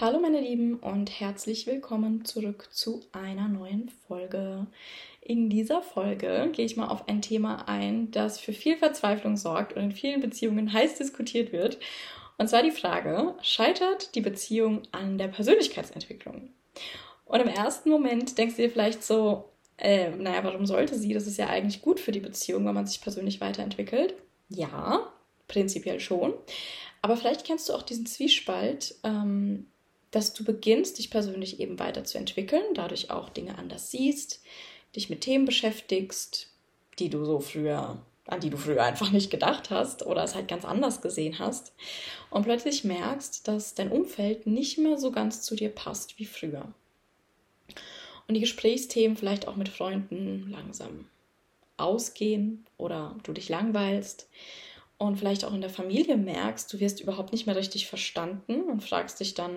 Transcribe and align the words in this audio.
Hallo 0.00 0.20
meine 0.20 0.40
Lieben 0.40 0.76
und 0.76 1.10
herzlich 1.18 1.66
willkommen 1.66 2.24
zurück 2.24 2.68
zu 2.70 3.00
einer 3.10 3.48
neuen 3.48 3.88
Folge. 4.06 4.68
In 5.20 5.50
dieser 5.50 5.82
Folge 5.82 6.50
gehe 6.52 6.66
ich 6.66 6.76
mal 6.76 6.86
auf 6.86 7.08
ein 7.08 7.20
Thema 7.20 7.66
ein, 7.66 8.12
das 8.12 8.38
für 8.38 8.52
viel 8.52 8.76
Verzweiflung 8.76 9.36
sorgt 9.36 9.72
und 9.72 9.82
in 9.82 9.90
vielen 9.90 10.20
Beziehungen 10.20 10.72
heiß 10.72 10.98
diskutiert 10.98 11.50
wird. 11.50 11.80
Und 12.36 12.48
zwar 12.48 12.62
die 12.62 12.70
Frage, 12.70 13.34
scheitert 13.42 14.14
die 14.14 14.20
Beziehung 14.20 14.82
an 14.92 15.18
der 15.18 15.26
Persönlichkeitsentwicklung? 15.26 16.50
Und 17.24 17.40
im 17.40 17.48
ersten 17.48 17.90
Moment 17.90 18.38
denkst 18.38 18.54
du 18.54 18.62
dir 18.62 18.70
vielleicht 18.70 19.02
so, 19.02 19.48
äh, 19.78 20.10
naja, 20.10 20.44
warum 20.44 20.64
sollte 20.64 20.94
sie? 20.96 21.12
Das 21.12 21.26
ist 21.26 21.38
ja 21.38 21.48
eigentlich 21.48 21.82
gut 21.82 21.98
für 21.98 22.12
die 22.12 22.20
Beziehung, 22.20 22.64
wenn 22.66 22.74
man 22.74 22.86
sich 22.86 23.00
persönlich 23.00 23.40
weiterentwickelt. 23.40 24.14
Ja, 24.48 25.12
prinzipiell 25.48 25.98
schon. 25.98 26.34
Aber 27.02 27.16
vielleicht 27.16 27.44
kennst 27.44 27.68
du 27.68 27.72
auch 27.72 27.82
diesen 27.82 28.06
Zwiespalt, 28.06 28.94
ähm, 29.02 29.66
dass 30.10 30.32
du 30.32 30.44
beginnst, 30.44 30.98
dich 30.98 31.10
persönlich 31.10 31.60
eben 31.60 31.78
weiterzuentwickeln, 31.78 32.62
dadurch 32.74 33.10
auch 33.10 33.28
Dinge 33.28 33.58
anders 33.58 33.90
siehst, 33.90 34.42
dich 34.96 35.10
mit 35.10 35.20
Themen 35.20 35.44
beschäftigst, 35.44 36.48
die 36.98 37.10
du 37.10 37.24
so 37.24 37.40
früher, 37.40 38.00
an 38.26 38.40
die 38.40 38.50
du 38.50 38.56
früher 38.56 38.82
einfach 38.82 39.10
nicht 39.10 39.30
gedacht 39.30 39.70
hast 39.70 40.04
oder 40.04 40.24
es 40.24 40.34
halt 40.34 40.48
ganz 40.48 40.64
anders 40.64 41.00
gesehen 41.00 41.38
hast 41.38 41.72
und 42.30 42.44
plötzlich 42.44 42.84
merkst, 42.84 43.46
dass 43.46 43.74
dein 43.74 43.90
Umfeld 43.90 44.46
nicht 44.46 44.78
mehr 44.78 44.98
so 44.98 45.10
ganz 45.10 45.42
zu 45.42 45.56
dir 45.56 45.68
passt 45.68 46.18
wie 46.18 46.26
früher. 46.26 46.72
Und 48.26 48.34
die 48.34 48.40
Gesprächsthemen 48.40 49.16
vielleicht 49.16 49.48
auch 49.48 49.56
mit 49.56 49.68
Freunden 49.68 50.50
langsam 50.50 51.06
ausgehen 51.78 52.66
oder 52.76 53.16
du 53.22 53.32
dich 53.32 53.48
langweilst 53.48 54.28
und 54.98 55.16
vielleicht 55.16 55.44
auch 55.44 55.54
in 55.54 55.60
der 55.60 55.70
Familie 55.70 56.16
merkst, 56.16 56.70
du 56.72 56.80
wirst 56.80 57.00
überhaupt 57.00 57.32
nicht 57.32 57.46
mehr 57.46 57.56
richtig 57.56 57.86
verstanden 57.86 58.62
und 58.62 58.82
fragst 58.82 59.20
dich 59.20 59.34
dann, 59.34 59.56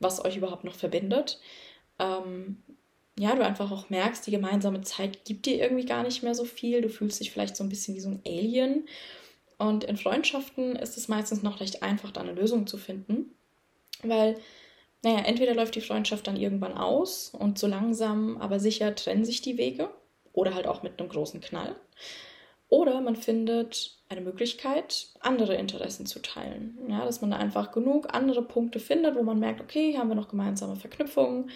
was 0.00 0.24
euch 0.24 0.36
überhaupt 0.36 0.64
noch 0.64 0.74
verbindet. 0.74 1.40
Ähm, 1.98 2.62
ja, 3.18 3.34
du 3.34 3.44
einfach 3.44 3.72
auch 3.72 3.90
merkst, 3.90 4.26
die 4.26 4.30
gemeinsame 4.30 4.82
Zeit 4.82 5.24
gibt 5.24 5.46
dir 5.46 5.56
irgendwie 5.56 5.84
gar 5.84 6.04
nicht 6.04 6.22
mehr 6.22 6.34
so 6.34 6.44
viel. 6.44 6.80
Du 6.80 6.88
fühlst 6.88 7.20
dich 7.20 7.32
vielleicht 7.32 7.56
so 7.56 7.64
ein 7.64 7.68
bisschen 7.68 7.96
wie 7.96 8.00
so 8.00 8.10
ein 8.10 8.22
Alien. 8.24 8.86
Und 9.58 9.82
in 9.84 9.96
Freundschaften 9.96 10.76
ist 10.76 10.96
es 10.96 11.08
meistens 11.08 11.42
noch 11.42 11.60
recht 11.60 11.82
einfach, 11.82 12.12
da 12.12 12.20
eine 12.20 12.32
Lösung 12.32 12.68
zu 12.68 12.78
finden. 12.78 13.34
Weil, 14.04 14.38
naja, 15.02 15.18
entweder 15.24 15.54
läuft 15.54 15.74
die 15.74 15.80
Freundschaft 15.80 16.28
dann 16.28 16.36
irgendwann 16.36 16.78
aus 16.78 17.30
und 17.36 17.58
so 17.58 17.66
langsam, 17.66 18.36
aber 18.36 18.60
sicher 18.60 18.94
trennen 18.94 19.24
sich 19.24 19.42
die 19.42 19.58
Wege. 19.58 19.90
Oder 20.32 20.54
halt 20.54 20.68
auch 20.68 20.84
mit 20.84 21.00
einem 21.00 21.08
großen 21.08 21.40
Knall. 21.40 21.74
Oder 22.68 23.00
man 23.00 23.16
findet 23.16 23.96
eine 24.08 24.20
Möglichkeit, 24.20 25.08
andere 25.20 25.54
Interessen 25.54 26.06
zu 26.06 26.20
teilen. 26.20 26.78
Ja, 26.88 27.04
dass 27.04 27.20
man 27.20 27.32
einfach 27.32 27.72
genug 27.72 28.14
andere 28.14 28.42
Punkte 28.42 28.80
findet, 28.80 29.16
wo 29.16 29.22
man 29.22 29.38
merkt, 29.38 29.60
okay, 29.60 29.90
hier 29.90 30.00
haben 30.00 30.08
wir 30.08 30.14
noch 30.14 30.28
gemeinsame 30.28 30.76
Verknüpfungen. 30.76 31.50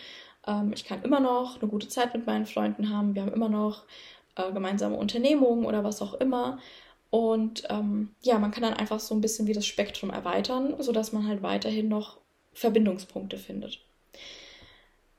Ähm, 0.47 0.73
ich 0.75 0.85
kann 0.85 1.03
immer 1.03 1.21
noch 1.21 1.61
eine 1.61 1.71
gute 1.71 1.89
Zeit 1.89 2.15
mit 2.15 2.27
meinen 2.27 2.47
Freunden 2.47 2.91
haben. 2.91 3.15
Wir 3.15 3.23
haben 3.23 3.33
immer 3.33 3.49
noch 3.49 3.85
äh, 4.37 4.53
gemeinsame 4.53 4.97
Unternehmungen 4.97 5.67
oder 5.67 5.85
was 5.85 6.03
auch 6.03 6.15
immer. 6.15 6.59
Und 7.11 7.65
ähm, 7.69 8.15
ja, 8.23 8.39
man 8.39 8.51
kann 8.51 8.63
dann 8.63 8.75
einfach 8.75 8.99
so 8.99 9.15
ein 9.15 9.21
bisschen 9.21 9.47
wie 9.47 9.53
das 9.53 9.67
Spektrum 9.67 10.09
erweitern, 10.09 10.77
sodass 10.79 11.13
man 11.13 11.27
halt 11.27 11.43
weiterhin 11.43 11.89
noch 11.89 12.19
Verbindungspunkte 12.55 13.37
findet. 13.37 13.81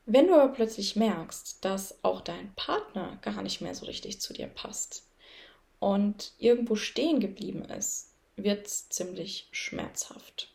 Wenn 0.06 0.28
du 0.28 0.34
aber 0.34 0.52
plötzlich 0.52 0.96
merkst, 0.96 1.64
dass 1.64 2.04
auch 2.04 2.22
dein 2.22 2.52
Partner 2.56 3.18
gar 3.22 3.42
nicht 3.42 3.62
mehr 3.62 3.74
so 3.74 3.86
richtig 3.86 4.20
zu 4.20 4.34
dir 4.34 4.48
passt, 4.48 5.04
und 5.84 6.32
irgendwo 6.38 6.78
stehen 6.78 7.20
geblieben 7.20 7.66
ist, 7.66 8.14
wird 8.38 8.66
es 8.66 8.88
ziemlich 8.88 9.50
schmerzhaft. 9.52 10.50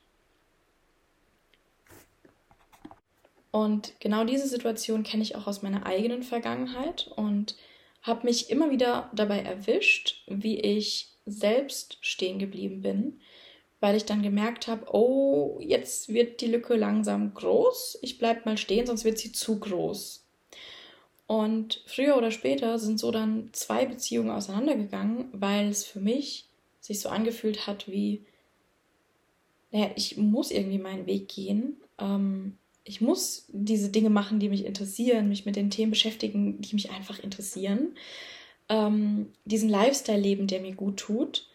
Und 3.50 3.93
genau 4.00 4.25
diese 4.25 4.49
Situation 4.49 5.03
kenne 5.03 5.22
ich 5.22 5.37
auch 5.37 5.47
aus 5.47 5.61
meiner 5.61 5.84
eigenen 5.84 6.22
Vergangenheit 6.22 7.11
und 7.15 7.56
habe 8.00 8.25
mich 8.25 8.49
immer 8.49 8.71
wieder 8.71 9.11
dabei 9.15 9.41
erwischt, 9.41 10.22
wie 10.28 10.61
ich 10.61 11.11
selbst 11.27 11.99
stehen 12.00 12.38
geblieben 12.38 12.81
bin, 12.81 13.21
weil 13.81 13.97
ich 13.97 14.06
dann 14.06 14.22
gemerkt 14.22 14.67
habe, 14.67 14.87
oh, 14.94 15.61
jetzt 15.61 16.09
wird 16.09 16.41
die 16.41 16.47
Lücke 16.47 16.75
langsam 16.75 17.34
groß, 17.34 17.99
ich 18.00 18.17
bleibe 18.17 18.43
mal 18.47 18.56
stehen, 18.56 18.87
sonst 18.87 19.05
wird 19.05 19.19
sie 19.19 19.33
zu 19.33 19.61
groß. 19.61 20.27
Und 21.28 21.83
früher 21.84 22.16
oder 22.16 22.31
später 22.31 22.78
sind 22.78 22.99
so 22.99 23.11
dann 23.11 23.50
zwei 23.53 23.84
Beziehungen 23.84 24.31
auseinandergegangen, 24.31 25.27
weil 25.33 25.69
es 25.69 25.84
für 25.84 26.00
mich 26.00 26.47
sich 26.81 27.00
so 27.00 27.11
angefühlt 27.11 27.66
hat 27.66 27.87
wie, 27.87 28.25
naja, 29.71 29.91
ich 29.94 30.17
muss 30.17 30.50
irgendwie 30.50 30.78
meinen 30.78 31.05
Weg 31.05 31.28
gehen. 31.28 31.77
Ähm, 31.99 32.56
ich 32.83 33.03
muss 33.03 33.44
diese 33.49 33.91
Dinge 33.91 34.09
machen, 34.09 34.41
die 34.41 34.49
mich 34.49 34.65
interessieren, 34.65 35.28
mich 35.28 35.44
mit 35.44 35.56
den 35.56 35.69
Themen 35.69 35.91
beschäftigen, 35.91 36.62
die 36.62 36.75
mich 36.75 36.91
einfach 36.91 37.19
interessieren. 37.19 37.94
Ähm, 38.71 39.27
diesen 39.44 39.69
Lifestyle 39.69 40.19
leben, 40.19 40.47
der 40.47 40.62
mir 40.62 40.75
gut 40.75 40.97
tut 40.97 41.47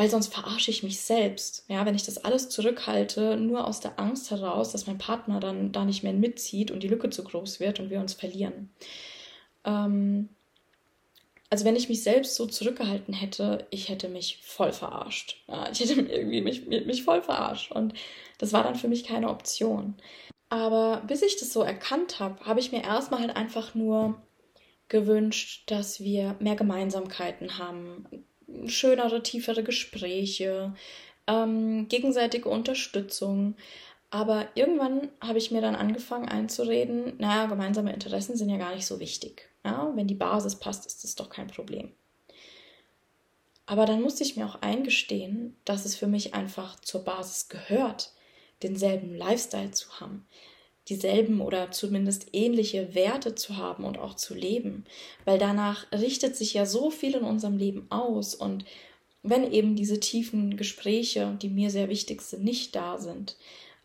weil 0.00 0.08
sonst 0.08 0.32
verarsche 0.32 0.70
ich 0.70 0.82
mich 0.82 0.98
selbst. 0.98 1.66
Ja, 1.68 1.84
wenn 1.84 1.94
ich 1.94 2.04
das 2.04 2.24
alles 2.24 2.48
zurückhalte, 2.48 3.36
nur 3.36 3.66
aus 3.66 3.80
der 3.80 4.00
Angst 4.00 4.30
heraus, 4.30 4.72
dass 4.72 4.86
mein 4.86 4.96
Partner 4.96 5.40
dann 5.40 5.72
da 5.72 5.84
nicht 5.84 6.02
mehr 6.02 6.14
mitzieht 6.14 6.70
und 6.70 6.82
die 6.82 6.88
Lücke 6.88 7.10
zu 7.10 7.22
groß 7.22 7.60
wird 7.60 7.80
und 7.80 7.90
wir 7.90 8.00
uns 8.00 8.14
verlieren. 8.14 8.70
Ähm, 9.62 10.30
also 11.50 11.66
wenn 11.66 11.76
ich 11.76 11.90
mich 11.90 12.02
selbst 12.02 12.34
so 12.34 12.46
zurückgehalten 12.46 13.12
hätte, 13.12 13.66
ich 13.68 13.90
hätte 13.90 14.08
mich 14.08 14.38
voll 14.42 14.72
verarscht. 14.72 15.44
Ja, 15.48 15.70
ich 15.70 15.80
hätte 15.80 16.00
irgendwie 16.00 16.40
mich, 16.40 16.66
mich 16.66 17.02
voll 17.02 17.20
verarscht. 17.20 17.70
Und 17.70 17.92
das 18.38 18.54
war 18.54 18.62
dann 18.62 18.76
für 18.76 18.88
mich 18.88 19.04
keine 19.04 19.28
Option. 19.28 19.96
Aber 20.48 21.02
bis 21.06 21.20
ich 21.20 21.36
das 21.36 21.52
so 21.52 21.60
erkannt 21.60 22.20
habe, 22.20 22.42
habe 22.46 22.60
ich 22.60 22.72
mir 22.72 22.82
erstmal 22.84 23.20
halt 23.20 23.36
einfach 23.36 23.74
nur 23.74 24.14
gewünscht, 24.88 25.70
dass 25.70 26.00
wir 26.00 26.36
mehr 26.40 26.56
Gemeinsamkeiten 26.56 27.58
haben, 27.58 28.06
schönere, 28.66 29.22
tiefere 29.22 29.62
Gespräche, 29.62 30.74
ähm, 31.26 31.88
gegenseitige 31.88 32.48
Unterstützung. 32.48 33.56
Aber 34.10 34.48
irgendwann 34.54 35.08
habe 35.20 35.38
ich 35.38 35.50
mir 35.50 35.60
dann 35.60 35.76
angefangen 35.76 36.28
einzureden, 36.28 37.14
naja, 37.18 37.46
gemeinsame 37.46 37.92
Interessen 37.92 38.36
sind 38.36 38.50
ja 38.50 38.56
gar 38.56 38.74
nicht 38.74 38.86
so 38.86 38.98
wichtig. 38.98 39.48
Ja, 39.64 39.92
wenn 39.94 40.08
die 40.08 40.14
Basis 40.14 40.56
passt, 40.56 40.86
ist 40.86 41.04
das 41.04 41.14
doch 41.14 41.30
kein 41.30 41.46
Problem. 41.46 41.92
Aber 43.66 43.86
dann 43.86 44.02
musste 44.02 44.24
ich 44.24 44.36
mir 44.36 44.46
auch 44.46 44.62
eingestehen, 44.62 45.56
dass 45.64 45.84
es 45.84 45.94
für 45.94 46.08
mich 46.08 46.34
einfach 46.34 46.80
zur 46.80 47.04
Basis 47.04 47.48
gehört, 47.48 48.12
denselben 48.64 49.14
Lifestyle 49.14 49.70
zu 49.70 50.00
haben, 50.00 50.26
dieselben 50.90 51.40
oder 51.40 51.70
zumindest 51.70 52.28
ähnliche 52.32 52.94
Werte 52.94 53.34
zu 53.34 53.56
haben 53.56 53.84
und 53.84 53.98
auch 53.98 54.14
zu 54.14 54.34
leben, 54.34 54.84
weil 55.24 55.38
danach 55.38 55.90
richtet 55.92 56.36
sich 56.36 56.52
ja 56.54 56.66
so 56.66 56.90
viel 56.90 57.14
in 57.14 57.22
unserem 57.22 57.56
Leben 57.56 57.86
aus 57.90 58.34
und 58.34 58.64
wenn 59.22 59.50
eben 59.52 59.76
diese 59.76 60.00
tiefen 60.00 60.56
Gespräche, 60.56 61.36
die 61.40 61.48
mir 61.50 61.70
sehr 61.70 61.88
wichtig 61.88 62.22
sind, 62.22 62.42
nicht 62.42 62.74
da 62.74 62.98
sind, 62.98 63.36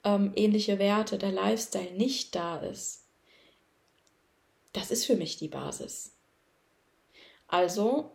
ähm, 0.03 0.31
ähnliche 0.35 0.79
Werte, 0.79 1.17
der 1.17 1.31
Lifestyle 1.31 1.91
nicht 1.91 2.35
da 2.35 2.57
ist, 2.57 3.03
das 4.73 4.91
ist 4.91 5.05
für 5.05 5.15
mich 5.15 5.37
die 5.37 5.47
Basis. 5.47 6.13
Also, 7.47 8.11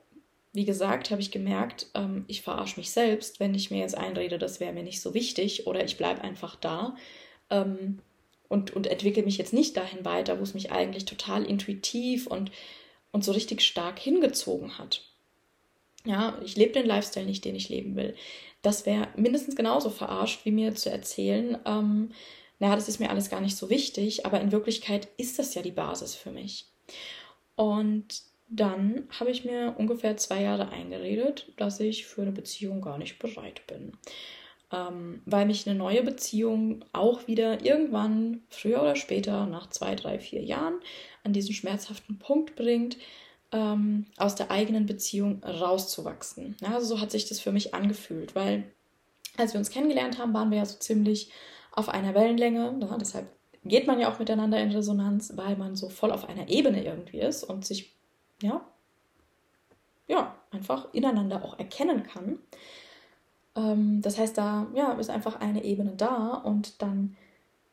wie 0.52 0.64
gesagt, 0.64 1.10
habe 1.10 1.20
ich 1.20 1.30
gemerkt, 1.30 1.86
ähm, 1.94 2.24
ich 2.26 2.42
verarsche 2.42 2.80
mich 2.80 2.90
selbst, 2.90 3.40
wenn 3.40 3.54
ich 3.54 3.70
mir 3.70 3.80
jetzt 3.80 3.96
einrede, 3.96 4.38
das 4.38 4.60
wäre 4.60 4.72
mir 4.72 4.82
nicht 4.82 5.00
so 5.00 5.14
wichtig 5.14 5.66
oder 5.66 5.84
ich 5.84 5.96
bleibe 5.96 6.22
einfach 6.22 6.56
da. 6.56 6.96
Ähm, 7.50 8.00
und, 8.50 8.72
und 8.72 8.86
entwickle 8.86 9.22
mich 9.22 9.38
jetzt 9.38 9.54
nicht 9.54 9.78
dahin 9.78 10.04
weiter, 10.04 10.38
wo 10.38 10.42
es 10.42 10.52
mich 10.52 10.70
eigentlich 10.70 11.06
total 11.06 11.44
intuitiv 11.44 12.26
und 12.26 12.50
und 13.12 13.24
so 13.24 13.32
richtig 13.32 13.62
stark 13.62 13.98
hingezogen 13.98 14.78
hat. 14.78 15.02
Ja, 16.04 16.38
ich 16.44 16.56
lebe 16.56 16.72
den 16.72 16.86
Lifestyle 16.86 17.26
nicht, 17.26 17.44
den 17.44 17.56
ich 17.56 17.68
leben 17.68 17.96
will. 17.96 18.14
Das 18.62 18.86
wäre 18.86 19.08
mindestens 19.16 19.56
genauso 19.56 19.90
verarscht, 19.90 20.44
wie 20.44 20.50
mir 20.50 20.74
zu 20.74 20.90
erzählen, 20.90 21.58
ähm, 21.66 22.12
naja, 22.58 22.74
das 22.74 22.88
ist 22.88 23.00
mir 23.00 23.10
alles 23.10 23.30
gar 23.30 23.40
nicht 23.40 23.56
so 23.56 23.70
wichtig, 23.70 24.26
aber 24.26 24.40
in 24.40 24.52
Wirklichkeit 24.52 25.08
ist 25.16 25.38
das 25.38 25.54
ja 25.54 25.62
die 25.62 25.70
Basis 25.70 26.14
für 26.14 26.30
mich. 26.30 26.66
Und 27.56 28.22
dann 28.48 29.08
habe 29.18 29.30
ich 29.30 29.44
mir 29.44 29.74
ungefähr 29.78 30.16
zwei 30.16 30.42
Jahre 30.42 30.68
eingeredet, 30.70 31.52
dass 31.56 31.80
ich 31.80 32.06
für 32.06 32.22
eine 32.22 32.32
Beziehung 32.32 32.82
gar 32.82 32.98
nicht 32.98 33.18
bereit 33.18 33.66
bin. 33.66 33.92
Ähm, 34.72 35.22
weil 35.26 35.46
mich 35.46 35.66
eine 35.68 35.76
neue 35.76 36.02
Beziehung 36.02 36.84
auch 36.92 37.26
wieder 37.26 37.64
irgendwann, 37.64 38.42
früher 38.48 38.80
oder 38.80 38.94
später, 38.94 39.46
nach 39.46 39.68
zwei, 39.68 39.96
drei, 39.96 40.20
vier 40.20 40.42
Jahren, 40.42 40.74
an 41.24 41.32
diesen 41.32 41.54
schmerzhaften 41.54 42.18
Punkt 42.18 42.54
bringt, 42.54 42.96
ähm, 43.52 44.06
aus 44.16 44.36
der 44.36 44.50
eigenen 44.50 44.86
Beziehung 44.86 45.42
rauszuwachsen. 45.42 46.56
Ja, 46.60 46.74
also 46.74 46.86
so 46.94 47.00
hat 47.00 47.10
sich 47.10 47.28
das 47.28 47.40
für 47.40 47.52
mich 47.52 47.74
angefühlt, 47.74 48.34
weil 48.34 48.64
als 49.36 49.54
wir 49.54 49.58
uns 49.58 49.70
kennengelernt 49.70 50.18
haben, 50.18 50.34
waren 50.34 50.50
wir 50.50 50.58
ja 50.58 50.64
so 50.64 50.78
ziemlich 50.78 51.30
auf 51.72 51.88
einer 51.88 52.14
Wellenlänge. 52.14 52.76
Ja, 52.80 52.96
deshalb 52.98 53.28
geht 53.64 53.86
man 53.86 54.00
ja 54.00 54.12
auch 54.12 54.18
miteinander 54.18 54.60
in 54.60 54.70
Resonanz, 54.70 55.32
weil 55.36 55.56
man 55.56 55.76
so 55.76 55.88
voll 55.88 56.12
auf 56.12 56.28
einer 56.28 56.48
Ebene 56.48 56.84
irgendwie 56.84 57.20
ist 57.20 57.44
und 57.44 57.66
sich, 57.66 57.92
ja, 58.42 58.60
ja, 60.06 60.34
einfach 60.50 60.92
ineinander 60.92 61.44
auch 61.44 61.58
erkennen 61.58 62.02
kann. 62.02 62.38
Ähm, 63.56 64.00
das 64.02 64.18
heißt, 64.18 64.36
da 64.38 64.68
ja, 64.74 64.92
ist 64.92 65.10
einfach 65.10 65.40
eine 65.40 65.64
Ebene 65.64 65.94
da 65.96 66.34
und 66.34 66.82
dann 66.82 67.16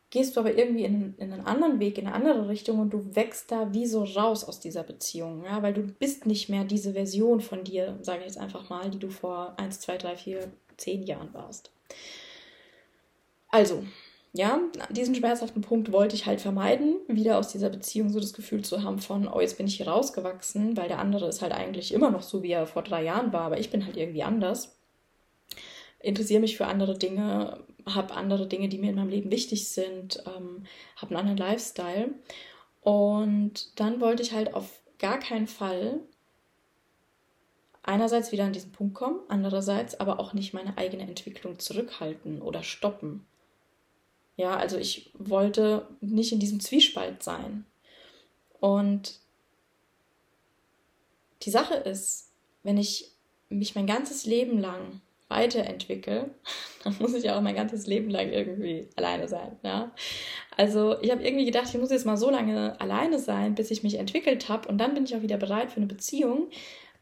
gehst 0.09 0.35
du 0.35 0.39
aber 0.39 0.57
irgendwie 0.57 0.85
in, 0.85 1.15
in 1.17 1.33
einen 1.33 1.45
anderen 1.45 1.79
Weg, 1.79 1.97
in 1.97 2.07
eine 2.07 2.15
andere 2.15 2.47
Richtung 2.47 2.79
und 2.79 2.91
du 2.91 3.15
wächst 3.15 3.51
da 3.51 3.73
wie 3.73 3.85
so 3.85 4.03
raus 4.03 4.45
aus 4.45 4.59
dieser 4.59 4.83
Beziehung, 4.83 5.43
ja, 5.43 5.61
weil 5.61 5.73
du 5.73 5.81
bist 5.81 6.25
nicht 6.25 6.49
mehr 6.49 6.63
diese 6.63 6.93
Version 6.93 7.41
von 7.41 7.63
dir, 7.63 7.97
sage 8.01 8.19
ich 8.19 8.25
jetzt 8.27 8.37
einfach 8.37 8.69
mal, 8.69 8.89
die 8.89 8.99
du 8.99 9.09
vor 9.09 9.53
1, 9.57 9.81
2, 9.81 9.97
3, 9.97 10.15
4, 10.15 10.51
10 10.77 11.03
Jahren 11.03 11.33
warst. 11.33 11.71
Also, 13.49 13.83
ja, 14.33 14.59
diesen 14.91 15.15
schmerzhaften 15.15 15.61
Punkt 15.61 15.91
wollte 15.91 16.15
ich 16.15 16.25
halt 16.25 16.39
vermeiden, 16.39 16.97
wieder 17.07 17.37
aus 17.37 17.49
dieser 17.49 17.69
Beziehung 17.69 18.09
so 18.09 18.19
das 18.19 18.33
Gefühl 18.33 18.63
zu 18.63 18.83
haben 18.83 18.99
von, 18.99 19.27
oh, 19.27 19.41
jetzt 19.41 19.57
bin 19.57 19.67
ich 19.67 19.77
hier 19.77 19.87
rausgewachsen, 19.87 20.77
weil 20.77 20.87
der 20.87 20.99
andere 20.99 21.27
ist 21.27 21.41
halt 21.41 21.53
eigentlich 21.53 21.93
immer 21.93 22.11
noch 22.11 22.21
so, 22.21 22.43
wie 22.43 22.51
er 22.51 22.67
vor 22.67 22.83
drei 22.83 23.03
Jahren 23.03 23.33
war, 23.33 23.41
aber 23.41 23.59
ich 23.59 23.71
bin 23.71 23.85
halt 23.85 23.97
irgendwie 23.97 24.23
anders. 24.23 24.76
Interessiere 25.99 26.41
mich 26.41 26.57
für 26.57 26.67
andere 26.67 26.97
Dinge, 26.97 27.63
habe 27.85 28.13
andere 28.13 28.47
Dinge, 28.47 28.69
die 28.69 28.77
mir 28.77 28.89
in 28.89 28.95
meinem 28.95 29.09
Leben 29.09 29.31
wichtig 29.31 29.69
sind, 29.69 30.23
ähm, 30.25 30.65
habe 30.95 31.15
einen 31.15 31.27
anderen 31.27 31.37
Lifestyle. 31.37 32.09
Und 32.81 33.79
dann 33.79 33.99
wollte 33.99 34.23
ich 34.23 34.33
halt 34.33 34.53
auf 34.53 34.81
gar 34.99 35.19
keinen 35.19 35.47
Fall 35.47 35.99
einerseits 37.83 38.31
wieder 38.31 38.43
an 38.43 38.53
diesen 38.53 38.71
Punkt 38.71 38.95
kommen, 38.95 39.19
andererseits 39.29 39.99
aber 39.99 40.19
auch 40.19 40.33
nicht 40.33 40.53
meine 40.53 40.77
eigene 40.77 41.03
Entwicklung 41.03 41.57
zurückhalten 41.57 42.41
oder 42.41 42.61
stoppen. 42.61 43.25
Ja, 44.35 44.55
also 44.55 44.77
ich 44.77 45.09
wollte 45.17 45.87
nicht 45.99 46.31
in 46.31 46.39
diesem 46.39 46.59
Zwiespalt 46.59 47.23
sein. 47.23 47.65
Und 48.59 49.19
die 51.43 51.49
Sache 51.49 51.75
ist, 51.75 52.29
wenn 52.63 52.77
ich 52.77 53.11
mich 53.49 53.75
mein 53.75 53.87
ganzes 53.87 54.25
Leben 54.25 54.59
lang 54.59 55.01
weiterentwickle, 55.29 56.31
dann 56.83 56.95
muss 56.99 57.13
ich 57.13 57.29
auch 57.29 57.41
mein 57.41 57.55
ganzes 57.55 57.87
Leben 57.87 58.09
lang 58.09 58.31
irgendwie 58.31 58.87
alleine 58.95 59.27
sein. 59.27 59.57
Ja? 59.63 59.91
Also 60.55 60.99
ich 61.01 61.11
habe 61.11 61.23
irgendwie 61.23 61.45
gedacht, 61.45 61.67
ich 61.69 61.79
muss 61.79 61.91
jetzt 61.91 62.05
mal 62.05 62.17
so 62.17 62.29
lange 62.29 62.79
alleine 62.79 63.19
sein, 63.19 63.55
bis 63.55 63.71
ich 63.71 63.83
mich 63.83 63.95
entwickelt 63.95 64.49
habe 64.49 64.67
und 64.67 64.77
dann 64.77 64.93
bin 64.93 65.05
ich 65.05 65.15
auch 65.15 65.21
wieder 65.21 65.37
bereit 65.37 65.71
für 65.71 65.77
eine 65.77 65.87
Beziehung, 65.87 66.49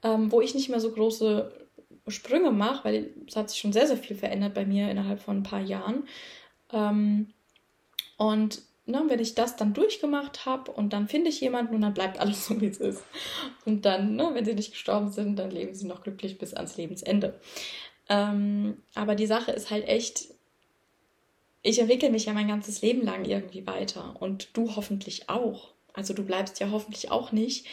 ähm, 0.03 0.31
wo 0.31 0.41
ich 0.41 0.55
nicht 0.55 0.69
mehr 0.69 0.79
so 0.79 0.91
große 0.91 1.51
Sprünge 2.07 2.51
mache, 2.51 2.85
weil 2.85 3.13
es 3.27 3.35
hat 3.35 3.49
sich 3.49 3.59
schon 3.59 3.73
sehr, 3.73 3.87
sehr 3.87 3.97
viel 3.97 4.15
verändert 4.15 4.53
bei 4.53 4.65
mir 4.65 4.89
innerhalb 4.89 5.19
von 5.19 5.37
ein 5.37 5.43
paar 5.43 5.61
Jahren. 5.61 6.07
Ähm, 6.71 7.33
und 8.17 8.61
ne, 8.85 9.03
wenn 9.07 9.19
ich 9.19 9.35
das 9.35 9.55
dann 9.55 9.73
durchgemacht 9.73 10.45
habe 10.45 10.71
und 10.71 10.93
dann 10.93 11.07
finde 11.07 11.29
ich 11.29 11.41
jemanden 11.41 11.75
und 11.75 11.81
dann 11.81 11.93
bleibt 11.93 12.19
alles 12.19 12.45
so, 12.47 12.61
wie 12.61 12.67
es 12.67 12.77
ist. 12.77 13.03
Und 13.65 13.85
dann, 13.85 14.15
ne, 14.15 14.29
wenn 14.33 14.45
sie 14.45 14.53
nicht 14.53 14.71
gestorben 14.71 15.11
sind, 15.11 15.37
dann 15.37 15.51
leben 15.51 15.73
sie 15.73 15.87
noch 15.87 16.03
glücklich 16.03 16.37
bis 16.37 16.53
ans 16.53 16.77
Lebensende. 16.77 17.39
Ähm, 18.09 18.81
aber 18.93 19.15
die 19.15 19.27
Sache 19.27 19.51
ist 19.51 19.71
halt 19.71 19.87
echt, 19.87 20.27
ich 21.63 21.79
entwickle 21.79 22.09
mich 22.09 22.25
ja 22.25 22.33
mein 22.33 22.47
ganzes 22.47 22.81
Leben 22.81 23.01
lang 23.03 23.25
irgendwie 23.25 23.65
weiter 23.65 24.15
und 24.19 24.49
du 24.53 24.75
hoffentlich 24.75 25.29
auch. 25.29 25.73
Also 25.93 26.13
du 26.13 26.23
bleibst 26.23 26.59
ja 26.59 26.69
hoffentlich 26.71 27.09
auch 27.09 27.31
nicht 27.31 27.65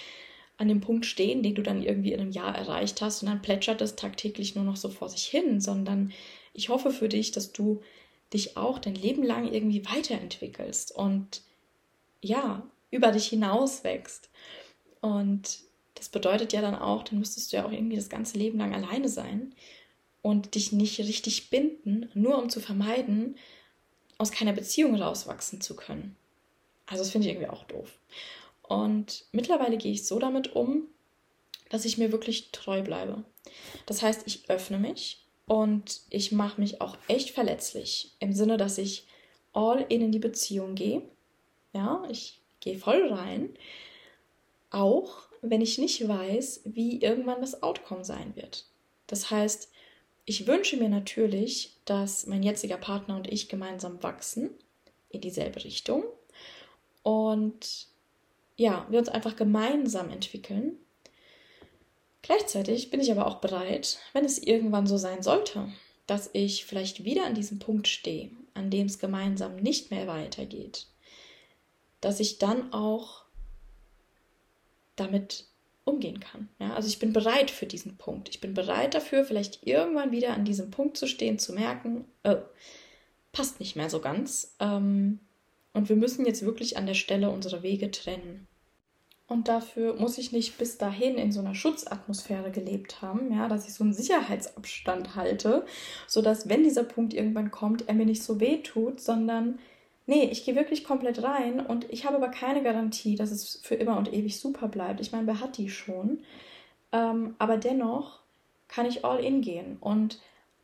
an 0.57 0.69
dem 0.69 0.81
Punkt 0.81 1.07
stehen, 1.07 1.43
den 1.43 1.55
du 1.55 1.63
dann 1.63 1.83
irgendwie 1.83 2.13
in 2.13 2.21
einem 2.21 2.31
Jahr 2.31 2.55
erreicht 2.55 3.01
hast 3.01 3.23
und 3.23 3.29
dann 3.29 3.43
plätschert 3.43 3.81
es 3.81 3.97
tagtäglich 3.97 4.55
nur 4.55 4.65
noch 4.65 4.77
so 4.77 4.89
vor 4.89 5.09
sich 5.09 5.25
hin, 5.25 5.61
sondern 5.61 6.13
ich 6.55 6.69
hoffe 6.69 6.91
für 6.91 7.09
dich, 7.09 7.33
dass 7.33 7.53
du 7.53 7.83
dich 8.33 8.57
auch 8.57 8.79
dein 8.79 8.95
Leben 8.95 9.23
lang 9.23 9.53
irgendwie 9.53 9.85
weiterentwickelst 9.85 10.95
und 10.95 11.43
ja, 12.21 12.63
über 12.91 13.11
dich 13.11 13.27
hinaus 13.27 13.85
wächst. 13.85 14.31
Und 15.01 15.59
das 15.95 16.09
bedeutet 16.09 16.53
ja 16.53 16.61
dann 16.61 16.75
auch, 16.75 17.03
dann 17.03 17.19
müsstest 17.19 17.53
du 17.53 17.57
ja 17.57 17.67
auch 17.67 17.73
irgendwie 17.73 17.97
das 17.97 18.09
ganze 18.09 18.39
Leben 18.39 18.59
lang 18.59 18.75
alleine 18.75 19.09
sein 19.09 19.55
und 20.23 20.55
dich 20.55 20.73
nicht 20.73 20.99
richtig 21.01 21.51
binden, 21.51 22.09
nur 22.15 22.39
um 22.39 22.49
zu 22.49 22.61
vermeiden, 22.61 23.37
aus 24.19 24.31
keiner 24.31 24.53
Beziehung 24.53 24.95
rauswachsen 24.95 25.61
zu 25.61 25.75
können. 25.75 26.17
Also 26.87 27.03
das 27.03 27.11
finde 27.11 27.27
ich 27.27 27.35
irgendwie 27.35 27.51
auch 27.51 27.65
doof. 27.65 27.99
Und 28.63 29.25
mittlerweile 29.33 29.77
gehe 29.77 29.93
ich 29.93 30.07
so 30.07 30.19
damit 30.19 30.55
um, 30.55 30.87
dass 31.71 31.85
ich 31.85 31.99
mir 31.99 32.13
wirklich 32.13 32.51
treu 32.53 32.83
bleibe. 32.83 33.25
Das 33.87 34.03
heißt, 34.03 34.23
ich 34.27 34.49
öffne 34.49 34.79
mich 34.79 35.25
und 35.47 36.03
ich 36.11 36.33
mache 36.33 36.61
mich 36.61 36.81
auch 36.81 36.97
echt 37.09 37.31
verletzlich 37.31 38.13
im 38.21 38.33
Sinne, 38.33 38.57
dass 38.57 38.79
ich 38.79 39.07
all 39.53 39.85
in 39.89 40.03
in 40.03 40.13
die 40.13 40.19
Beziehung 40.19 40.75
gehe. 40.75 41.03
Ja, 41.73 42.05
ich 42.11 42.41
gehe 42.61 42.79
voll 42.79 43.13
rein. 43.13 43.51
Auch 44.71 45.23
wenn 45.41 45.61
ich 45.61 45.79
nicht 45.79 46.07
weiß, 46.07 46.63
wie 46.65 47.01
irgendwann 47.01 47.41
das 47.41 47.63
Outcome 47.63 48.05
sein 48.05 48.37
wird. 48.37 48.67
Das 49.07 49.31
heißt, 49.31 49.72
ich 50.25 50.47
wünsche 50.47 50.77
mir 50.77 50.89
natürlich, 50.89 51.77
dass 51.85 52.27
mein 52.27 52.43
jetziger 52.43 52.77
Partner 52.77 53.17
und 53.17 53.27
ich 53.31 53.49
gemeinsam 53.49 54.03
wachsen 54.03 54.51
in 55.11 55.21
dieselbe 55.21 55.65
Richtung 55.65 56.05
und 57.03 57.89
ja, 58.57 58.87
wir 58.91 58.99
uns 58.99 59.09
einfach 59.09 59.37
gemeinsam 59.37 60.11
entwickeln. 60.11 60.77
Gleichzeitig 62.23 62.91
bin 62.91 63.01
ich 63.01 63.11
aber 63.11 63.27
auch 63.27 63.37
bereit, 63.37 63.99
wenn 64.13 64.25
es 64.25 64.39
irgendwann 64.39 64.87
so 64.87 64.97
sein 64.97 65.23
sollte, 65.23 65.73
dass 66.07 66.31
ich 66.33 66.65
vielleicht 66.65 67.05
wieder 67.05 67.27
an 67.27 67.35
diesem 67.35 67.59
Punkt 67.59 67.89
stehe, 67.89 68.31
an 68.55 68.71
dem 68.71 68.87
es 68.87 69.01
gemeinsam 69.01 69.57
nicht 69.57 69.91
mehr 69.91 70.07
weitergeht, 70.07 70.87
dass 72.01 72.21
ich 72.21 72.39
dann 72.39 72.73
auch 72.73 73.25
damit 74.95 75.47
umgehen 75.85 76.21
kann. 76.21 76.49
Ja, 76.59 76.75
also 76.75 76.89
ich 76.89 76.99
bin 76.99 77.13
bereit 77.13 77.51
für 77.51 77.67
diesen 77.67 77.97
Punkt. 77.97 78.29
Ich 78.29 78.41
bin 78.41 78.55
bereit 78.55 78.95
dafür, 78.95 79.25
vielleicht 79.25 79.67
irgendwann 79.67 80.13
wieder 80.13 80.35
an 80.35 80.45
diesem 80.45 80.71
Punkt 80.71 80.97
zu 80.97 81.07
stehen, 81.07 81.39
zu 81.39 81.53
merken, 81.53 82.05
oh, 82.25 82.37
passt 83.33 83.61
nicht 83.61 83.77
mehr 83.77 83.91
so 83.91 84.01
ganz. 84.01 84.55
Ähm, 84.61 85.19
und 85.73 85.89
wir 85.89 85.97
müssen 85.97 86.27
jetzt 86.27 86.45
wirklich 86.45 86.77
an 86.77 86.87
der 86.87 86.95
Stelle 86.95 87.31
unsere 87.31 87.63
Wege 87.63 87.91
trennen. 87.91 88.47
Und 89.27 89.49
dafür 89.49 89.95
muss 89.95 90.19
ich 90.19 90.33
nicht 90.33 90.59
bis 90.59 90.77
dahin 90.77 91.17
in 91.17 91.33
so 91.33 91.41
einer 91.41 91.55
Schutzatmosphäre 91.55 92.51
gelebt 92.51 93.01
haben, 93.01 93.33
ja, 93.33 93.49
dass 93.49 93.67
ich 93.67 93.73
so 93.73 93.83
einen 93.83 93.95
Sicherheitsabstand 93.95 95.17
halte, 95.17 95.65
sodass, 96.07 96.51
wenn 96.51 96.65
dieser 96.65 96.85
Punkt 96.85 97.15
irgendwann 97.15 97.51
kommt, 97.51 97.89
er 97.89 97.95
mir 97.95 98.05
nicht 98.05 98.23
so 98.23 98.41
weh 98.41 98.59
tut, 98.59 99.01
sondern 99.01 99.59
nee, 100.07 100.25
ich 100.25 100.45
gehe 100.45 100.55
wirklich 100.55 100.85
komplett 100.85 101.23
rein 101.23 101.65
und 101.65 101.91
ich 101.91 102.05
habe 102.05 102.17
aber 102.17 102.29
keine 102.29 102.63
Garantie, 102.63 103.17
dass 103.17 103.31
es 103.31 103.61
für 103.63 103.75
immer 103.75 103.97
und 103.97 104.13
ewig 104.13 104.39
super 104.39 104.69
bleibt. 104.69 105.01
Ich 105.01 105.13
meine, 105.13 105.27
wer 105.27 105.41
hat 105.41 105.59
die 105.59 105.71
schon? 105.71 106.21
Ähm, 106.93 107.35
aber 107.39 107.57
dennoch 107.57 108.21
kann 108.69 108.87
ich 108.87 109.05
all 109.05 109.23
in 109.23 109.43
gehen. 109.43 109.77
Und 109.81 110.21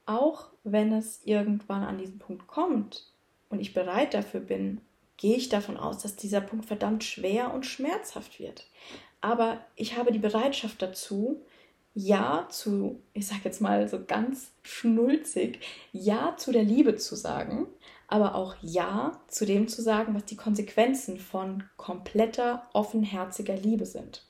auch 0.07 0.47
wenn 0.65 0.93
es 0.93 1.21
irgendwann 1.25 1.85
an 1.85 1.99
diesen 1.99 2.19
Punkt 2.19 2.47
kommt 2.47 3.05
und 3.51 3.61
ich 3.61 3.75
bereit 3.75 4.15
dafür 4.15 4.41
bin, 4.41 4.81
gehe 5.17 5.37
ich 5.37 5.49
davon 5.49 5.77
aus, 5.77 5.99
dass 5.99 6.17
dieser 6.17 6.41
Punkt 6.41 6.67
verdammt 6.67 7.05
schwer 7.05 7.53
und 7.53 7.67
schmerzhaft 7.67 8.39
wird. 8.39 8.67
Aber 9.21 9.59
ich 9.75 9.97
habe 9.97 10.13
die 10.13 10.19
Bereitschaft 10.19 10.81
dazu, 10.81 11.43
Ja 11.95 12.47
zu, 12.51 13.03
ich 13.13 13.27
sage 13.27 13.41
jetzt 13.45 13.61
mal 13.61 13.89
so 13.89 14.05
ganz 14.05 14.53
schnulzig, 14.63 15.61
Ja 15.93 16.37
zu 16.37 16.53
der 16.53 16.63
Liebe 16.63 16.97
zu 16.97 17.17
sagen, 17.17 17.67
aber 18.07 18.35
auch 18.35 18.57
Ja 18.63 19.21
zu 19.29 19.47
dem 19.47 19.69
zu 19.69 19.83
sagen, 19.83 20.15
was 20.15 20.25
die 20.25 20.37
Konsequenzen 20.37 21.19
von 21.19 21.65
kompletter, 21.77 22.69
offenherziger 22.73 23.57
Liebe 23.57 23.87
sind. 23.87 24.25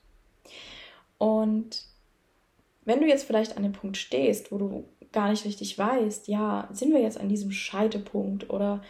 Und 1.18 1.84
wenn 2.84 3.00
du 3.00 3.06
jetzt 3.06 3.24
vielleicht 3.24 3.56
an 3.56 3.62
dem 3.62 3.72
Punkt 3.72 3.96
stehst, 3.96 4.50
wo 4.50 4.58
du 4.58 4.84
gar 5.12 5.30
nicht 5.30 5.44
richtig 5.44 5.76
weißt, 5.76 6.28
ja, 6.28 6.68
sind 6.72 6.92
wir 6.92 7.00
jetzt 7.00 7.20
an 7.20 7.28
diesem 7.28 7.50
Scheitepunkt 7.50 8.50
oder 8.50 8.82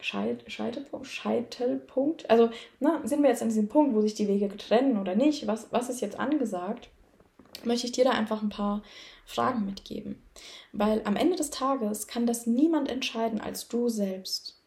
Scheitelpunkt, 0.00 1.06
Scheitelpunkt. 1.06 2.28
Also 2.28 2.50
na, 2.80 3.00
sind 3.04 3.22
wir 3.22 3.30
jetzt 3.30 3.42
an 3.42 3.48
diesem 3.48 3.68
Punkt, 3.68 3.94
wo 3.94 4.00
sich 4.00 4.14
die 4.14 4.28
Wege 4.28 4.48
trennen 4.56 4.98
oder 4.98 5.14
nicht? 5.14 5.46
Was, 5.46 5.68
was 5.70 5.88
ist 5.88 6.00
jetzt 6.00 6.18
angesagt? 6.18 6.90
Möchte 7.64 7.86
ich 7.86 7.92
dir 7.92 8.04
da 8.04 8.10
einfach 8.10 8.42
ein 8.42 8.48
paar 8.48 8.82
Fragen 9.24 9.64
mitgeben. 9.64 10.22
Weil 10.72 11.02
am 11.04 11.16
Ende 11.16 11.36
des 11.36 11.50
Tages 11.50 12.06
kann 12.06 12.26
das 12.26 12.46
niemand 12.46 12.88
entscheiden 12.88 13.40
als 13.40 13.68
du 13.68 13.88
selbst. 13.88 14.58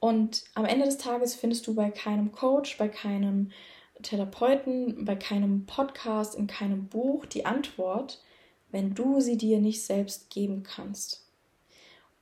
Und 0.00 0.44
am 0.54 0.64
Ende 0.64 0.86
des 0.86 0.98
Tages 0.98 1.34
findest 1.34 1.66
du 1.66 1.74
bei 1.74 1.90
keinem 1.90 2.32
Coach, 2.32 2.78
bei 2.78 2.88
keinem 2.88 3.50
Therapeuten, 4.02 5.04
bei 5.04 5.16
keinem 5.16 5.66
Podcast, 5.66 6.34
in 6.34 6.46
keinem 6.46 6.86
Buch 6.86 7.26
die 7.26 7.46
Antwort, 7.46 8.22
wenn 8.70 8.94
du 8.94 9.20
sie 9.20 9.36
dir 9.36 9.60
nicht 9.60 9.82
selbst 9.82 10.30
geben 10.30 10.62
kannst. 10.62 11.26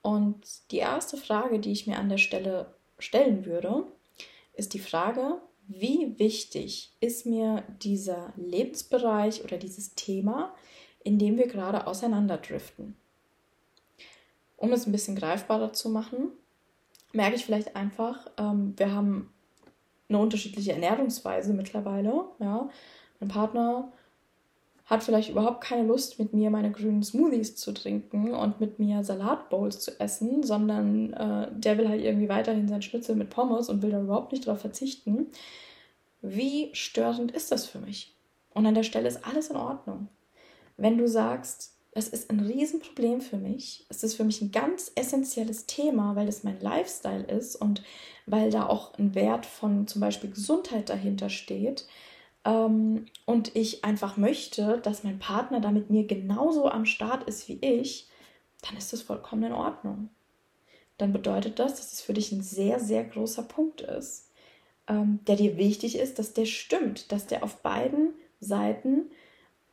Und 0.00 0.70
die 0.70 0.78
erste 0.78 1.16
Frage, 1.16 1.58
die 1.58 1.72
ich 1.72 1.86
mir 1.86 1.98
an 1.98 2.08
der 2.08 2.18
Stelle 2.18 2.74
stellen 2.98 3.44
würde, 3.44 3.84
ist 4.54 4.72
die 4.72 4.78
Frage, 4.78 5.40
wie 5.68 6.18
wichtig 6.18 6.92
ist 7.00 7.26
mir 7.26 7.64
dieser 7.82 8.32
Lebensbereich 8.36 9.44
oder 9.44 9.56
dieses 9.56 9.94
Thema, 9.94 10.54
in 11.02 11.18
dem 11.18 11.36
wir 11.36 11.46
gerade 11.46 11.86
auseinanderdriften? 11.86 12.96
Um 14.56 14.72
es 14.72 14.86
ein 14.86 14.92
bisschen 14.92 15.16
greifbarer 15.16 15.72
zu 15.72 15.90
machen, 15.90 16.30
merke 17.12 17.36
ich 17.36 17.44
vielleicht 17.44 17.76
einfach, 17.76 18.30
ähm, 18.38 18.74
wir 18.76 18.92
haben 18.92 19.32
eine 20.08 20.18
unterschiedliche 20.18 20.72
Ernährungsweise 20.72 21.52
mittlerweile. 21.52 22.26
Ja. 22.38 22.70
Mein 23.20 23.28
Partner 23.28 23.92
hat 24.86 25.02
vielleicht 25.02 25.30
überhaupt 25.30 25.62
keine 25.62 25.86
Lust, 25.86 26.18
mit 26.18 26.32
mir 26.32 26.48
meine 26.48 26.70
grünen 26.70 27.02
Smoothies 27.02 27.56
zu 27.56 27.72
trinken 27.74 28.32
und 28.32 28.60
mit 28.60 28.78
mir 28.78 29.02
Salatbowls 29.02 29.80
zu 29.80 30.00
essen, 30.00 30.44
sondern 30.44 31.12
äh, 31.12 31.48
der 31.52 31.76
will 31.76 31.88
halt 31.88 32.02
irgendwie 32.02 32.28
weiterhin 32.28 32.68
sein 32.68 32.82
Schnitzel 32.82 33.16
mit 33.16 33.30
Pommes 33.30 33.68
und 33.68 33.82
will 33.82 33.90
da 33.90 34.00
überhaupt 34.00 34.30
nicht 34.30 34.46
drauf 34.46 34.60
verzichten. 34.60 35.26
Wie 36.22 36.70
störend 36.72 37.32
ist 37.32 37.50
das 37.50 37.66
für 37.66 37.80
mich? 37.80 38.14
Und 38.54 38.64
an 38.64 38.74
der 38.74 38.84
Stelle 38.84 39.08
ist 39.08 39.26
alles 39.26 39.50
in 39.50 39.56
Ordnung. 39.56 40.08
Wenn 40.76 40.98
du 40.98 41.08
sagst, 41.08 41.76
es 41.96 42.08
ist 42.08 42.30
ein 42.30 42.40
Riesenproblem 42.40 43.22
für 43.22 43.38
mich. 43.38 43.86
Es 43.88 44.04
ist 44.04 44.14
für 44.14 44.24
mich 44.24 44.42
ein 44.42 44.52
ganz 44.52 44.92
essentielles 44.94 45.64
Thema, 45.64 46.14
weil 46.14 46.28
es 46.28 46.44
mein 46.44 46.60
Lifestyle 46.60 47.24
ist 47.24 47.56
und 47.56 47.82
weil 48.26 48.50
da 48.50 48.66
auch 48.66 48.98
ein 48.98 49.14
Wert 49.14 49.46
von 49.46 49.86
zum 49.86 50.02
Beispiel 50.02 50.30
Gesundheit 50.30 50.90
dahinter 50.90 51.30
steht. 51.30 51.86
Ähm, 52.46 53.06
und 53.26 53.54
ich 53.56 53.84
einfach 53.84 54.16
möchte, 54.16 54.78
dass 54.78 55.04
mein 55.04 55.18
Partner 55.18 55.60
da 55.60 55.72
mit 55.72 55.90
mir 55.90 56.06
genauso 56.06 56.70
am 56.70 56.86
Start 56.86 57.24
ist 57.24 57.48
wie 57.48 57.58
ich, 57.60 58.08
dann 58.62 58.78
ist 58.78 58.92
das 58.92 59.02
vollkommen 59.02 59.42
in 59.42 59.52
Ordnung. 59.52 60.08
Dann 60.96 61.12
bedeutet 61.12 61.58
das, 61.58 61.74
dass 61.74 61.92
es 61.92 62.00
für 62.00 62.14
dich 62.14 62.32
ein 62.32 62.42
sehr, 62.42 62.78
sehr 62.78 63.04
großer 63.04 63.42
Punkt 63.42 63.80
ist, 63.80 64.30
ähm, 64.86 65.18
der 65.26 65.36
dir 65.36 65.56
wichtig 65.56 65.98
ist, 65.98 66.18
dass 66.18 66.32
der 66.32 66.46
stimmt, 66.46 67.10
dass 67.12 67.26
der 67.26 67.42
auf 67.42 67.62
beiden 67.62 68.14
Seiten 68.40 69.10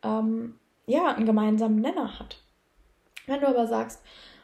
ähm, 0.02 0.60
ja, 0.88 1.14
einen 1.14 1.28
gemeinsamen 1.28 1.80
Nenner 1.80 2.20
hat. 2.20 2.42
Wenn 3.28 3.40
du 3.40 3.48
aber 3.48 3.68
sagst, 3.68 4.02